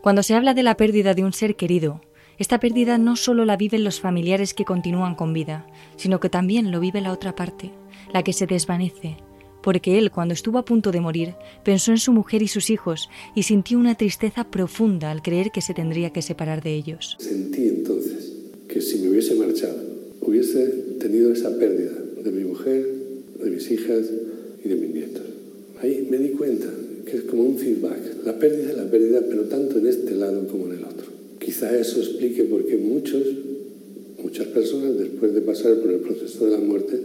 Cuando 0.00 0.24
se 0.24 0.34
habla 0.34 0.52
de 0.52 0.64
la 0.64 0.76
pérdida 0.76 1.14
de 1.14 1.22
un 1.22 1.32
ser 1.32 1.54
querido, 1.54 2.00
esta 2.38 2.58
pérdida 2.60 2.98
no 2.98 3.16
solo 3.16 3.44
la 3.44 3.56
viven 3.56 3.84
los 3.84 4.00
familiares 4.00 4.54
que 4.54 4.64
continúan 4.64 5.14
con 5.14 5.32
vida, 5.32 5.66
sino 5.96 6.20
que 6.20 6.28
también 6.28 6.70
lo 6.70 6.80
vive 6.80 7.00
la 7.00 7.12
otra 7.12 7.34
parte, 7.34 7.70
la 8.12 8.22
que 8.22 8.32
se 8.32 8.46
desvanece, 8.46 9.16
porque 9.64 9.98
él, 9.98 10.10
cuando 10.10 10.34
estuvo 10.34 10.58
a 10.58 10.64
punto 10.64 10.92
de 10.92 11.00
morir, 11.00 11.34
pensó 11.64 11.90
en 11.90 11.98
su 11.98 12.12
mujer 12.12 12.42
y 12.42 12.48
sus 12.48 12.68
hijos 12.68 13.08
y 13.34 13.44
sintió 13.44 13.78
una 13.78 13.94
tristeza 13.94 14.44
profunda 14.50 15.10
al 15.10 15.22
creer 15.22 15.50
que 15.52 15.62
se 15.62 15.72
tendría 15.72 16.10
que 16.10 16.20
separar 16.20 16.62
de 16.62 16.74
ellos. 16.74 17.16
Sentí 17.18 17.68
entonces 17.68 18.32
que 18.68 18.82
si 18.82 18.98
me 18.98 19.08
hubiese 19.08 19.34
marchado, 19.36 19.80
hubiese 20.20 20.66
tenido 21.00 21.32
esa 21.32 21.56
pérdida 21.56 21.92
de 22.22 22.30
mi 22.30 22.44
mujer, 22.44 22.84
de 23.42 23.50
mis 23.50 23.70
hijas 23.70 24.06
y 24.62 24.68
de 24.68 24.74
mis 24.74 24.90
nietos. 24.90 25.22
Ahí 25.80 26.06
me 26.10 26.18
di 26.18 26.30
cuenta 26.30 26.66
que 27.06 27.16
es 27.16 27.22
como 27.22 27.44
un 27.44 27.56
feedback. 27.56 28.24
La 28.24 28.38
pérdida 28.38 28.70
es 28.70 28.76
la 28.76 28.90
pérdida, 28.90 29.20
pero 29.28 29.44
tanto 29.44 29.78
en 29.78 29.86
este 29.86 30.14
lado 30.14 30.46
como 30.48 30.66
en 30.66 30.72
el 30.72 30.84
otro. 30.84 31.13
Quizá 31.44 31.70
eso 31.76 32.00
explique 32.00 32.44
por 32.44 32.66
qué 32.66 32.76
muchos, 32.76 33.22
muchas 34.22 34.46
personas, 34.46 34.96
después 34.96 35.34
de 35.34 35.42
pasar 35.42 35.74
por 35.78 35.90
el 35.90 36.00
proceso 36.00 36.46
de 36.46 36.52
la 36.52 36.58
muerte, 36.58 36.98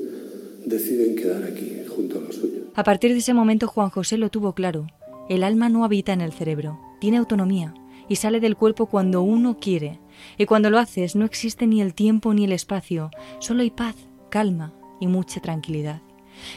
deciden 0.65 1.15
quedar 1.15 1.43
aquí, 1.43 1.83
junto 1.89 2.19
a 2.19 2.21
los 2.21 2.35
suyos. 2.35 2.63
A 2.73 2.83
partir 2.83 3.11
de 3.11 3.17
ese 3.17 3.33
momento 3.33 3.67
Juan 3.67 3.89
José 3.89 4.17
lo 4.17 4.29
tuvo 4.29 4.53
claro. 4.53 4.87
El 5.27 5.43
alma 5.43 5.67
no 5.67 5.83
habita 5.83 6.13
en 6.13 6.21
el 6.21 6.31
cerebro, 6.31 6.79
tiene 7.01 7.17
autonomía 7.17 7.73
y 8.07 8.15
sale 8.15 8.39
del 8.39 8.55
cuerpo 8.55 8.85
cuando 8.85 9.21
uno 9.21 9.57
quiere. 9.59 9.99
Y 10.37 10.45
cuando 10.45 10.69
lo 10.69 10.79
haces 10.79 11.15
no 11.15 11.25
existe 11.25 11.67
ni 11.67 11.81
el 11.81 11.93
tiempo 11.93 12.33
ni 12.33 12.45
el 12.45 12.53
espacio, 12.53 13.11
solo 13.39 13.61
hay 13.61 13.71
paz, 13.71 13.95
calma 14.29 14.73
y 15.01 15.07
mucha 15.07 15.41
tranquilidad. 15.41 16.01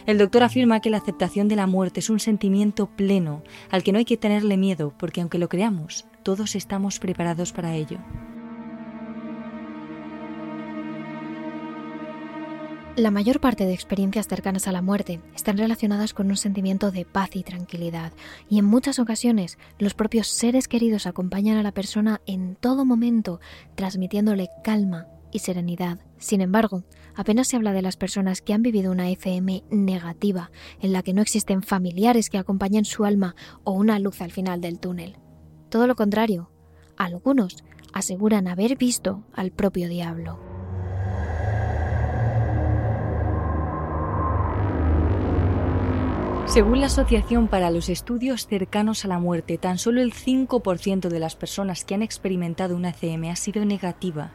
El 0.06 0.18
doctor 0.18 0.44
afirma 0.44 0.80
que 0.80 0.90
la 0.90 0.98
aceptación 0.98 1.48
de 1.48 1.56
la 1.56 1.66
muerte 1.66 2.00
es 2.00 2.10
un 2.10 2.20
sentimiento 2.20 2.88
pleno 2.96 3.42
al 3.70 3.82
que 3.82 3.92
no 3.92 3.98
hay 3.98 4.04
que 4.04 4.16
tenerle 4.16 4.56
miedo 4.56 4.94
porque 4.98 5.20
aunque 5.20 5.38
lo 5.38 5.48
creamos, 5.48 6.04
todos 6.22 6.54
estamos 6.54 6.98
preparados 6.98 7.52
para 7.52 7.74
ello. 7.74 7.98
La 12.96 13.11
mayor 13.11 13.40
parte 13.40 13.64
de 13.64 13.72
experiencias 13.72 14.28
cercanas 14.28 14.68
a 14.68 14.72
la 14.72 14.82
muerte 14.82 15.18
están 15.35 15.56
relacionadas 15.56 16.12
con 16.12 16.28
un 16.28 16.37
sentimiento 16.37 16.90
de 16.90 17.06
paz 17.06 17.37
y 17.37 17.42
tranquilidad, 17.42 18.12
y 18.50 18.58
en 18.58 18.66
muchas 18.66 18.98
ocasiones 18.98 19.56
los 19.78 19.94
propios 19.94 20.26
seres 20.26 20.68
queridos 20.68 21.06
acompañan 21.06 21.56
a 21.56 21.62
la 21.62 21.72
persona 21.72 22.20
en 22.26 22.54
todo 22.54 22.85
momento, 22.85 23.40
transmitiéndole 23.76 24.50
calma 24.62 25.06
y 25.32 25.38
serenidad. 25.38 26.00
Sin 26.18 26.42
embargo, 26.42 26.85
apenas 27.14 27.48
se 27.48 27.56
habla 27.56 27.72
de 27.72 27.80
las 27.80 27.96
personas 27.96 28.42
que 28.42 28.52
han 28.52 28.61
vivido 28.61 28.92
una 28.92 29.08
FM 29.08 29.64
negativa, 29.70 30.50
en 30.78 30.92
la 30.92 31.02
que 31.02 31.14
no 31.14 31.22
existen 31.22 31.62
familiares 31.62 32.28
que 32.28 32.37
acompañen 32.37 32.85
su 32.85 33.06
alma 33.06 33.35
o 33.64 33.72
una 33.72 33.98
luz 34.00 34.20
al 34.20 34.32
final 34.32 34.61
del 34.61 34.78
túnel. 34.78 35.16
Todo 35.72 35.87
lo 35.87 35.96
contrario, 35.96 36.50
algunos 36.98 37.64
aseguran 37.94 38.46
haber 38.46 38.76
visto 38.76 39.22
al 39.32 39.52
propio 39.52 39.88
diablo. 39.88 40.38
Según 46.44 46.80
la 46.80 46.88
Asociación 46.88 47.48
para 47.48 47.70
los 47.70 47.88
Estudios 47.88 48.46
Cercanos 48.46 49.06
a 49.06 49.08
la 49.08 49.18
Muerte, 49.18 49.56
tan 49.56 49.78
solo 49.78 50.02
el 50.02 50.12
5% 50.12 51.08
de 51.08 51.18
las 51.18 51.37
personas 51.37 51.87
que 51.87 51.94
han 51.94 52.02
experimentado 52.02 52.76
una 52.76 52.92
CM 52.92 53.30
ha 53.30 53.37
sido 53.37 53.64
negativa. 53.64 54.32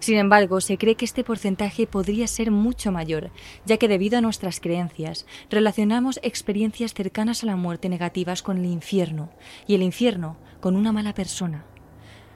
Sin 0.00 0.18
embargo, 0.18 0.60
se 0.60 0.76
cree 0.76 0.96
que 0.96 1.04
este 1.04 1.22
porcentaje 1.22 1.86
podría 1.86 2.26
ser 2.26 2.50
mucho 2.50 2.90
mayor, 2.90 3.30
ya 3.64 3.76
que 3.76 3.86
debido 3.86 4.18
a 4.18 4.20
nuestras 4.20 4.58
creencias, 4.58 5.26
relacionamos 5.50 6.18
experiencias 6.24 6.94
cercanas 6.94 7.44
a 7.44 7.46
la 7.46 7.54
muerte 7.54 7.88
negativas 7.88 8.42
con 8.42 8.58
el 8.58 8.66
infierno 8.66 9.30
y 9.68 9.76
el 9.76 9.84
infierno 9.84 10.36
con 10.60 10.76
una 10.76 10.92
mala 10.92 11.14
persona. 11.14 11.64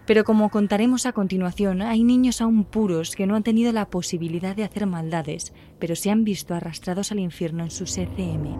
Pero 0.06 0.24
como 0.24 0.50
contaremos 0.50 1.06
a 1.06 1.12
continuación, 1.12 1.80
hay 1.80 2.04
niños 2.04 2.40
aún 2.40 2.64
puros 2.64 3.16
que 3.16 3.26
no 3.26 3.36
han 3.36 3.42
tenido 3.42 3.72
la 3.72 3.86
posibilidad 3.86 4.54
de 4.54 4.64
hacer 4.64 4.86
maldades, 4.86 5.52
pero 5.78 5.96
se 5.96 6.10
han 6.10 6.24
visto 6.24 6.54
arrastrados 6.54 7.10
al 7.10 7.20
infierno 7.20 7.64
en 7.64 7.70
su 7.70 7.84
ECM. 7.84 8.58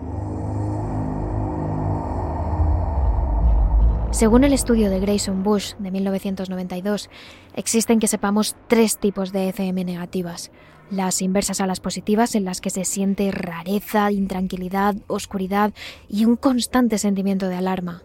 Según 4.15 4.45
el 4.45 4.53
estudio 4.53 4.89
de 4.89 5.01
Grayson 5.01 5.43
Bush 5.43 5.73
de 5.77 5.91
1992, 5.91 7.09
existen 7.53 7.99
que 7.99 8.07
sepamos 8.07 8.55
tres 8.67 8.97
tipos 8.97 9.33
de 9.33 9.49
ECM 9.49 9.83
negativas. 9.85 10.51
Las 10.89 11.21
inversas 11.21 11.59
a 11.59 11.67
las 11.67 11.81
positivas, 11.81 12.33
en 12.33 12.45
las 12.45 12.61
que 12.61 12.69
se 12.69 12.85
siente 12.85 13.29
rareza, 13.31 14.11
intranquilidad, 14.11 14.95
oscuridad 15.07 15.73
y 16.07 16.23
un 16.23 16.37
constante 16.37 16.97
sentimiento 16.97 17.49
de 17.49 17.55
alarma. 17.55 18.03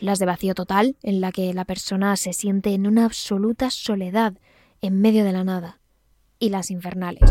Las 0.00 0.20
de 0.20 0.26
vacío 0.26 0.54
total, 0.54 0.96
en 1.02 1.20
la 1.20 1.32
que 1.32 1.52
la 1.52 1.64
persona 1.64 2.14
se 2.16 2.32
siente 2.32 2.72
en 2.72 2.86
una 2.86 3.04
absoluta 3.04 3.70
soledad, 3.70 4.34
en 4.80 5.00
medio 5.00 5.24
de 5.24 5.32
la 5.32 5.42
nada. 5.42 5.80
Y 6.38 6.50
las 6.50 6.70
infernales, 6.70 7.28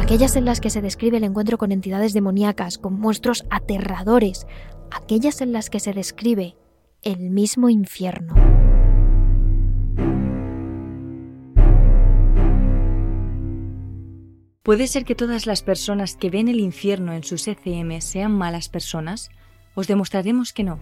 aquellas 0.00 0.34
en 0.34 0.44
las 0.44 0.60
que 0.60 0.70
se 0.70 0.82
describe 0.82 1.18
el 1.18 1.24
encuentro 1.24 1.58
con 1.58 1.70
entidades 1.70 2.12
demoníacas, 2.12 2.78
con 2.78 2.98
monstruos 2.98 3.44
aterradores, 3.50 4.46
aquellas 4.90 5.40
en 5.42 5.52
las 5.52 5.70
que 5.70 5.78
se 5.78 5.92
describe 5.92 6.56
el 7.02 7.30
mismo 7.30 7.68
infierno. 7.68 8.34
¿Puede 14.64 14.88
ser 14.88 15.04
que 15.04 15.14
todas 15.14 15.46
las 15.46 15.62
personas 15.62 16.16
que 16.16 16.30
ven 16.30 16.48
el 16.48 16.58
infierno 16.58 17.12
en 17.12 17.22
sus 17.22 17.46
ECM 17.46 18.00
sean 18.00 18.32
malas 18.32 18.68
personas? 18.68 19.30
Os 19.74 19.86
demostraremos 19.86 20.52
que 20.52 20.64
no. 20.64 20.80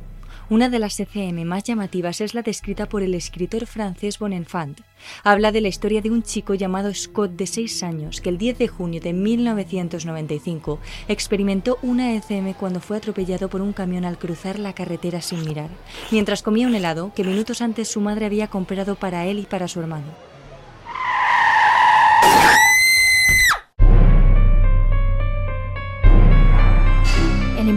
Una 0.51 0.69
de 0.69 0.81
las 0.81 0.99
ECM 0.99 1.45
más 1.45 1.63
llamativas 1.63 2.21
es 2.21 2.35
la 2.35 2.43
descrita 2.43 2.89
por 2.89 3.05
el 3.05 3.15
escritor 3.15 3.67
francés 3.67 4.19
Bonenfant. 4.19 4.81
Habla 5.23 5.53
de 5.53 5.61
la 5.61 5.69
historia 5.69 6.01
de 6.01 6.11
un 6.11 6.25
chico 6.25 6.55
llamado 6.55 6.93
Scott 6.93 7.37
de 7.37 7.47
6 7.47 7.85
años 7.85 8.21
que 8.21 8.31
el 8.31 8.37
10 8.37 8.59
de 8.59 8.67
junio 8.67 9.01
de 9.01 9.13
1995 9.13 10.81
experimentó 11.07 11.79
una 11.83 12.17
ECM 12.17 12.55
cuando 12.55 12.81
fue 12.81 12.97
atropellado 12.97 13.49
por 13.49 13.61
un 13.61 13.73
camión 13.73 14.05
al 14.05 14.19
cruzar 14.19 14.59
la 14.59 14.73
carretera 14.73 15.21
sin 15.21 15.45
mirar, 15.45 15.71
mientras 16.11 16.43
comía 16.43 16.67
un 16.67 16.75
helado 16.75 17.13
que 17.15 17.23
minutos 17.23 17.63
antes 17.63 17.87
su 17.87 18.01
madre 18.01 18.27
había 18.27 18.49
comprado 18.49 18.97
para 18.97 19.27
él 19.27 19.39
y 19.39 19.47
para 19.47 19.69
su 19.69 19.79
hermano. 19.79 20.30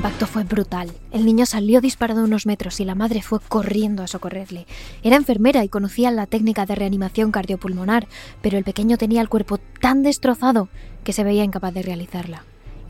Impacto 0.03 0.27
fue 0.27 0.43
brutal. 0.43 0.91
El 1.11 1.25
niño 1.25 1.45
salió 1.45 1.79
disparado 1.79 2.25
unos 2.25 2.45
metros 2.45 2.81
y 2.81 2.83
la 2.83 2.93
madre 2.93 3.21
fue 3.21 3.39
corriendo 3.39 4.03
a 4.03 4.07
socorrerle. 4.07 4.67
Era 5.01 5.15
enfermera 5.15 5.63
y 5.63 5.69
conocía 5.69 6.11
la 6.11 6.25
técnica 6.25 6.65
de 6.65 6.75
reanimación 6.75 7.31
cardiopulmonar, 7.31 8.09
pero 8.41 8.57
el 8.57 8.65
pequeño 8.65 8.97
tenía 8.97 9.21
el 9.21 9.29
cuerpo 9.29 9.59
tan 9.79 10.03
destrozado 10.03 10.67
que 11.05 11.13
se 11.13 11.23
veía 11.23 11.45
incapaz 11.45 11.73
de 11.73 11.83
realizarla. 11.83 12.43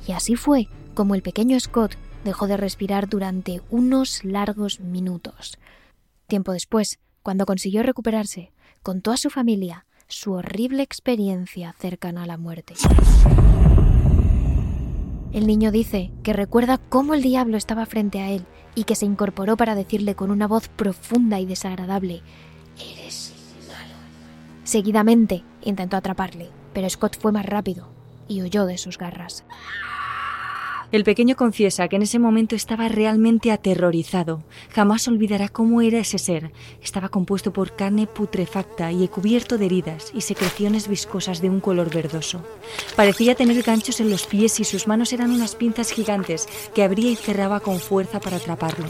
Y 0.08 0.14
así 0.14 0.36
fue 0.36 0.70
como 0.96 1.14
el 1.14 1.22
pequeño 1.22 1.60
Scott 1.60 1.98
dejó 2.24 2.48
de 2.48 2.58
respirar 2.58 3.08
durante 3.08 3.62
unos 3.70 4.24
largos 4.24 4.80
minutos. 4.80 5.60
Tiempo 6.26 6.52
después, 6.52 6.98
cuando 7.22 7.46
consiguió 7.46 7.84
recuperarse, 7.84 8.54
contó 8.82 9.12
a 9.12 9.18
su 9.18 9.30
familia 9.30 9.86
su 10.08 10.32
horrible 10.32 10.82
experiencia 10.82 11.76
cercana 11.78 12.24
a 12.24 12.26
la 12.26 12.38
muerte. 12.38 12.74
El 15.34 15.48
niño 15.48 15.72
dice 15.72 16.12
que 16.22 16.32
recuerda 16.32 16.78
cómo 16.78 17.16
el 17.16 17.24
diablo 17.24 17.58
estaba 17.58 17.88
frente 17.88 18.22
a 18.22 18.30
él 18.30 18.46
y 18.76 18.84
que 18.84 18.96
se 18.96 19.08
incorporó 19.08 19.58
para 19.58 19.74
decirle 19.74 20.14
con 20.14 20.30
una 20.30 20.48
voz 20.48 20.68
profunda 20.68 21.40
y 21.40 21.48
desagradable, 21.48 22.22
Eres 22.78 23.34
malo. 23.68 23.96
Seguidamente 24.64 25.44
intentó 25.64 25.98
atraparle, 25.98 26.52
pero 26.74 26.88
Scott 26.88 27.18
fue 27.20 27.32
más 27.32 27.48
rápido 27.48 27.90
y 28.28 28.44
huyó 28.44 28.66
de 28.68 28.78
sus 28.78 29.00
garras. 29.00 29.44
El 30.94 31.04
pequeño 31.04 31.36
confiesa 31.36 31.88
que 31.88 31.96
en 31.96 32.04
ese 32.04 32.20
momento 32.20 32.56
estaba 32.56 32.88
realmente 32.88 33.50
aterrorizado. 33.50 34.44
Jamás 34.70 35.08
olvidará 35.08 35.50
cómo 35.50 35.82
era 35.82 35.98
ese 35.98 36.20
ser. 36.20 36.52
Estaba 36.84 37.10
compuesto 37.10 37.52
por 37.52 37.76
carne 37.76 38.06
putrefacta 38.06 38.92
y 38.92 39.08
cubierto 39.08 39.58
de 39.58 39.66
heridas 39.66 40.12
y 40.14 40.22
secreciones 40.22 40.88
viscosas 40.88 41.42
de 41.42 41.50
un 41.50 41.62
color 41.62 41.92
verdoso. 41.92 42.44
Parecía 42.96 43.34
tener 43.34 43.64
ganchos 43.64 44.02
en 44.02 44.12
los 44.12 44.28
pies 44.28 44.60
y 44.60 44.66
sus 44.66 44.88
manos 44.88 45.12
eran 45.14 45.32
unas 45.32 45.56
pinzas 45.56 45.90
gigantes 45.90 46.48
que 46.76 46.84
abría 46.84 47.10
y 47.10 47.16
cerraba 47.16 47.60
con 47.60 47.80
fuerza 47.80 48.20
para 48.20 48.38
atraparlo. 48.38 48.86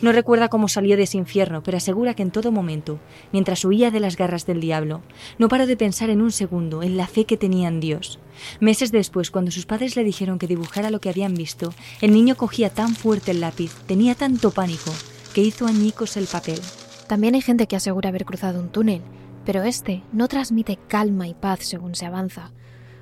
No 0.00 0.12
recuerda 0.12 0.48
cómo 0.48 0.68
salió 0.68 0.96
de 0.96 1.02
ese 1.02 1.18
infierno, 1.18 1.62
pero 1.62 1.76
asegura 1.76 2.14
que 2.14 2.22
en 2.22 2.30
todo 2.30 2.52
momento, 2.52 3.00
mientras 3.32 3.66
huía 3.66 3.90
de 3.90 4.00
las 4.00 4.16
garras 4.16 4.46
del 4.46 4.62
diablo, 4.62 5.02
no 5.36 5.48
paró 5.48 5.66
de 5.66 5.76
pensar 5.76 6.08
en 6.08 6.22
un 6.22 6.32
segundo 6.32 6.82
en 6.82 6.96
la 6.96 7.06
fe 7.06 7.26
que 7.26 7.36
tenía 7.36 7.68
en 7.68 7.80
Dios. 7.80 8.18
Meses 8.60 8.92
después, 8.92 9.30
cuando 9.30 9.50
sus 9.50 9.66
padres 9.66 9.96
le 9.96 10.04
dijeron 10.04 10.38
que 10.38 10.46
dibujara 10.46 10.90
lo 10.90 11.00
que 11.00 11.08
habían 11.08 11.34
visto, 11.34 11.74
el 12.00 12.12
niño 12.12 12.36
cogía 12.36 12.70
tan 12.70 12.94
fuerte 12.94 13.30
el 13.32 13.40
lápiz, 13.40 13.72
tenía 13.86 14.14
tanto 14.14 14.50
pánico, 14.50 14.92
que 15.32 15.42
hizo 15.42 15.66
añicos 15.66 16.16
el 16.16 16.26
papel. 16.26 16.60
También 17.06 17.34
hay 17.34 17.40
gente 17.42 17.66
que 17.66 17.76
asegura 17.76 18.08
haber 18.08 18.24
cruzado 18.24 18.60
un 18.60 18.70
túnel, 18.70 19.02
pero 19.44 19.62
este 19.62 20.02
no 20.12 20.28
transmite 20.28 20.78
calma 20.88 21.28
y 21.28 21.34
paz 21.34 21.60
según 21.62 21.94
se 21.94 22.06
avanza. 22.06 22.52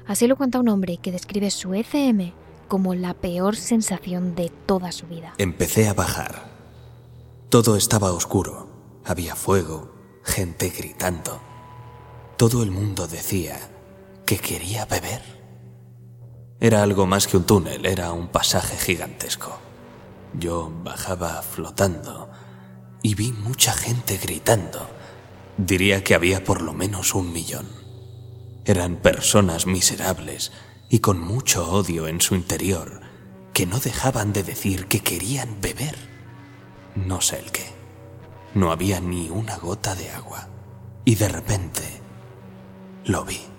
Así 0.07 0.27
lo 0.27 0.37
cuenta 0.37 0.59
un 0.59 0.69
hombre 0.69 0.97
que 0.97 1.13
describe 1.13 1.51
su 1.51 1.75
ECM 1.75 2.33
como 2.69 2.95
la 2.95 3.15
peor 3.15 3.55
sensación 3.55 4.35
de 4.35 4.51
toda 4.67 4.93
su 4.93 5.07
vida. 5.07 5.35
Empecé 5.39 5.89
a 5.89 5.95
bajar. 5.95 6.51
Todo 7.51 7.77
estaba 7.77 8.13
oscuro. 8.13 8.71
Había 9.05 9.37
fuego, 9.37 9.95
gente 10.25 10.71
gritando. 10.71 11.41
Todo 12.37 12.63
el 12.63 12.71
mundo 12.71 13.07
decía 13.07 13.59
que 14.33 14.55
quería 14.55 14.87
beber. 14.87 15.21
Era 16.59 16.83
algo 16.83 17.07
más 17.07 17.27
que 17.27 17.37
un 17.37 17.45
túnel, 17.45 17.85
era 17.85 18.13
un 18.13 18.29
pasaje 18.29 18.79
gigantesco. 18.79 19.59
Yo 20.33 20.73
bajaba 20.83 21.43
flotando 21.43 22.31
y 23.03 23.15
vi 23.15 23.33
mucha 23.33 23.75
gente 23.75 24.17
gritando. 24.17 24.89
Diría 25.59 26.03
que 26.03 26.15
había 26.15 26.45
por 26.45 26.63
lo 26.63 26.73
menos 26.73 27.15
un 27.15 27.31
millón. 27.31 27.69
Eran 28.65 28.97
personas 28.97 29.67
miserables 29.67 30.51
y 30.89 31.01
con 31.01 31.21
mucho 31.21 31.71
odio 31.71 32.09
en 32.09 32.23
su 32.23 32.35
interior 32.35 33.03
que 33.53 33.67
no 33.67 33.81
dejaban 33.81 34.33
de 34.33 34.45
decir 34.45 34.87
que 34.87 35.01
querían 35.01 35.61
beber. 35.61 35.97
No 36.95 37.21
sé 37.21 37.39
el 37.39 37.53
qué. 37.53 37.67
No 38.55 38.73
había 38.73 38.99
ni 38.99 39.29
una 39.29 39.59
gota 39.59 39.95
de 39.95 40.09
agua. 40.09 40.49
Y 41.05 41.17
de 41.17 41.29
repente 41.29 41.83
lo 43.05 43.25
vi 43.25 43.52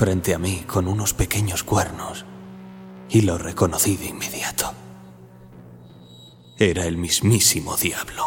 frente 0.00 0.32
a 0.32 0.38
mí 0.38 0.64
con 0.66 0.88
unos 0.88 1.12
pequeños 1.12 1.62
cuernos 1.62 2.24
y 3.10 3.20
lo 3.20 3.36
reconocí 3.36 3.98
de 3.98 4.06
inmediato. 4.06 4.72
Era 6.58 6.86
el 6.86 6.96
mismísimo 6.96 7.76
diablo. 7.76 8.24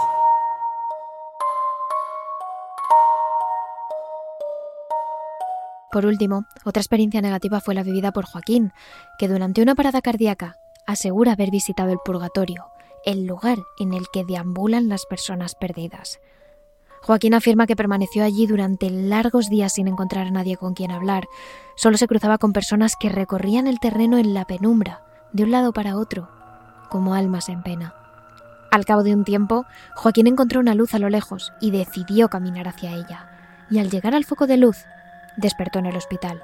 Por 5.92 6.06
último, 6.06 6.46
otra 6.64 6.80
experiencia 6.80 7.22
negativa 7.22 7.60
fue 7.60 7.74
la 7.74 7.82
vivida 7.82 8.12
por 8.12 8.26
Joaquín, 8.26 8.72
que 9.18 9.28
durante 9.28 9.64
una 9.64 9.74
parada 9.74 10.04
cardíaca 10.04 10.60
asegura 10.86 11.32
haber 11.32 11.50
visitado 11.50 11.92
el 11.92 11.98
purgatorio, 12.06 12.68
el 13.04 13.26
lugar 13.26 13.58
en 13.80 13.96
el 13.96 14.06
que 14.14 14.24
deambulan 14.24 14.90
las 14.90 15.08
personas 15.08 15.56
perdidas. 15.56 16.20
Joaquín 17.06 17.34
afirma 17.34 17.68
que 17.68 17.76
permaneció 17.76 18.24
allí 18.24 18.48
durante 18.48 18.90
largos 18.90 19.50
días 19.50 19.74
sin 19.74 19.90
encontrar 19.90 20.28
a 20.28 20.32
nadie 20.32 20.56
con 20.56 20.74
quien 20.74 20.90
hablar. 20.90 21.28
Solo 21.76 21.98
se 21.98 22.08
cruzaba 22.08 22.38
con 22.38 22.54
personas 22.54 22.96
que 22.96 23.10
recorrían 23.10 23.68
el 23.68 23.82
terreno 23.82 24.18
en 24.18 24.34
la 24.34 24.46
penumbra, 24.46 25.02
de 25.34 25.44
un 25.44 25.52
lado 25.52 25.74
para 25.74 25.98
otro, 25.98 26.30
como 26.90 27.14
almas 27.14 27.50
en 27.50 27.62
pena. 27.62 27.94
Al 28.72 28.86
cabo 28.86 29.04
de 29.04 29.14
un 29.14 29.26
tiempo, 29.26 29.66
Joaquín 29.96 30.28
encontró 30.28 30.62
una 30.62 30.76
luz 30.76 30.94
a 30.94 31.00
lo 31.00 31.10
lejos 31.10 31.52
y 31.60 31.72
decidió 31.72 32.30
caminar 32.30 32.70
hacia 32.70 32.94
ella. 32.94 33.30
Y 33.70 33.80
al 33.80 33.90
llegar 33.90 34.16
al 34.16 34.24
foco 34.24 34.48
de 34.48 34.56
luz, 34.56 34.78
despertó 35.36 35.80
en 35.80 35.88
el 35.88 35.98
hospital. 35.98 36.42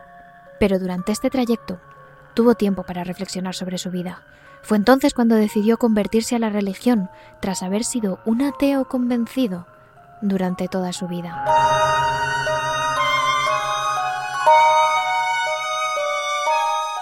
Pero 0.60 0.78
durante 0.78 1.14
este 1.14 1.30
trayecto, 1.30 1.80
tuvo 2.34 2.56
tiempo 2.56 2.84
para 2.84 3.06
reflexionar 3.06 3.56
sobre 3.56 3.78
su 3.78 3.92
vida. 3.92 4.24
Fue 4.62 4.76
entonces 4.76 5.14
cuando 5.14 5.36
decidió 5.36 5.78
convertirse 5.78 6.36
a 6.36 6.40
la 6.40 6.50
religión, 6.50 7.10
tras 7.40 7.64
haber 7.64 7.86
sido 7.86 8.20
un 8.26 8.42
ateo 8.42 8.90
convencido 8.90 9.66
durante 10.22 10.68
toda 10.68 10.94
su 10.94 11.08
vida. 11.08 11.46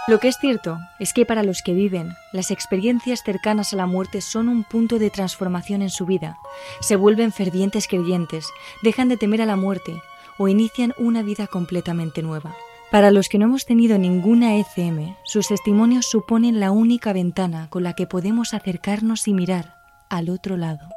Lo 0.08 0.22
que 0.22 0.30
es 0.30 0.38
cierto 0.38 0.80
es 1.00 1.12
que 1.12 1.26
para 1.26 1.44
los 1.44 1.62
que 1.62 1.74
viven, 1.74 2.16
las 2.32 2.50
experiencias 2.50 3.24
cercanas 3.24 3.74
a 3.74 3.76
la 3.76 3.88
muerte 3.88 4.22
son 4.22 4.48
un 4.48 4.64
punto 4.64 5.00
de 5.00 5.10
transformación 5.10 5.82
en 5.82 5.90
su 5.90 6.06
vida. 6.06 6.38
Se 6.80 6.96
vuelven 6.96 7.34
fervientes 7.34 7.90
creyentes, 7.90 8.48
dejan 8.84 9.10
de 9.10 9.18
temer 9.18 9.42
a 9.42 9.46
la 9.46 9.58
muerte 9.58 10.02
o 10.38 10.48
inician 10.48 10.94
una 10.98 11.24
vida 11.24 11.46
completamente 11.48 12.22
nueva. 12.22 12.56
Para 12.90 13.12
los 13.12 13.28
que 13.28 13.38
no 13.38 13.48
hemos 13.48 13.66
tenido 13.66 13.98
ninguna 13.98 14.56
ECM, 14.56 15.18
sus 15.24 15.50
testimonios 15.50 16.06
suponen 16.06 16.62
la 16.62 16.72
única 16.72 17.12
ventana 17.12 17.68
con 17.70 17.84
la 17.84 17.92
que 17.92 18.08
podemos 18.08 18.54
acercarnos 18.54 19.28
y 19.28 19.34
mirar 19.34 19.76
al 20.10 20.30
otro 20.30 20.56
lado. 20.56 20.97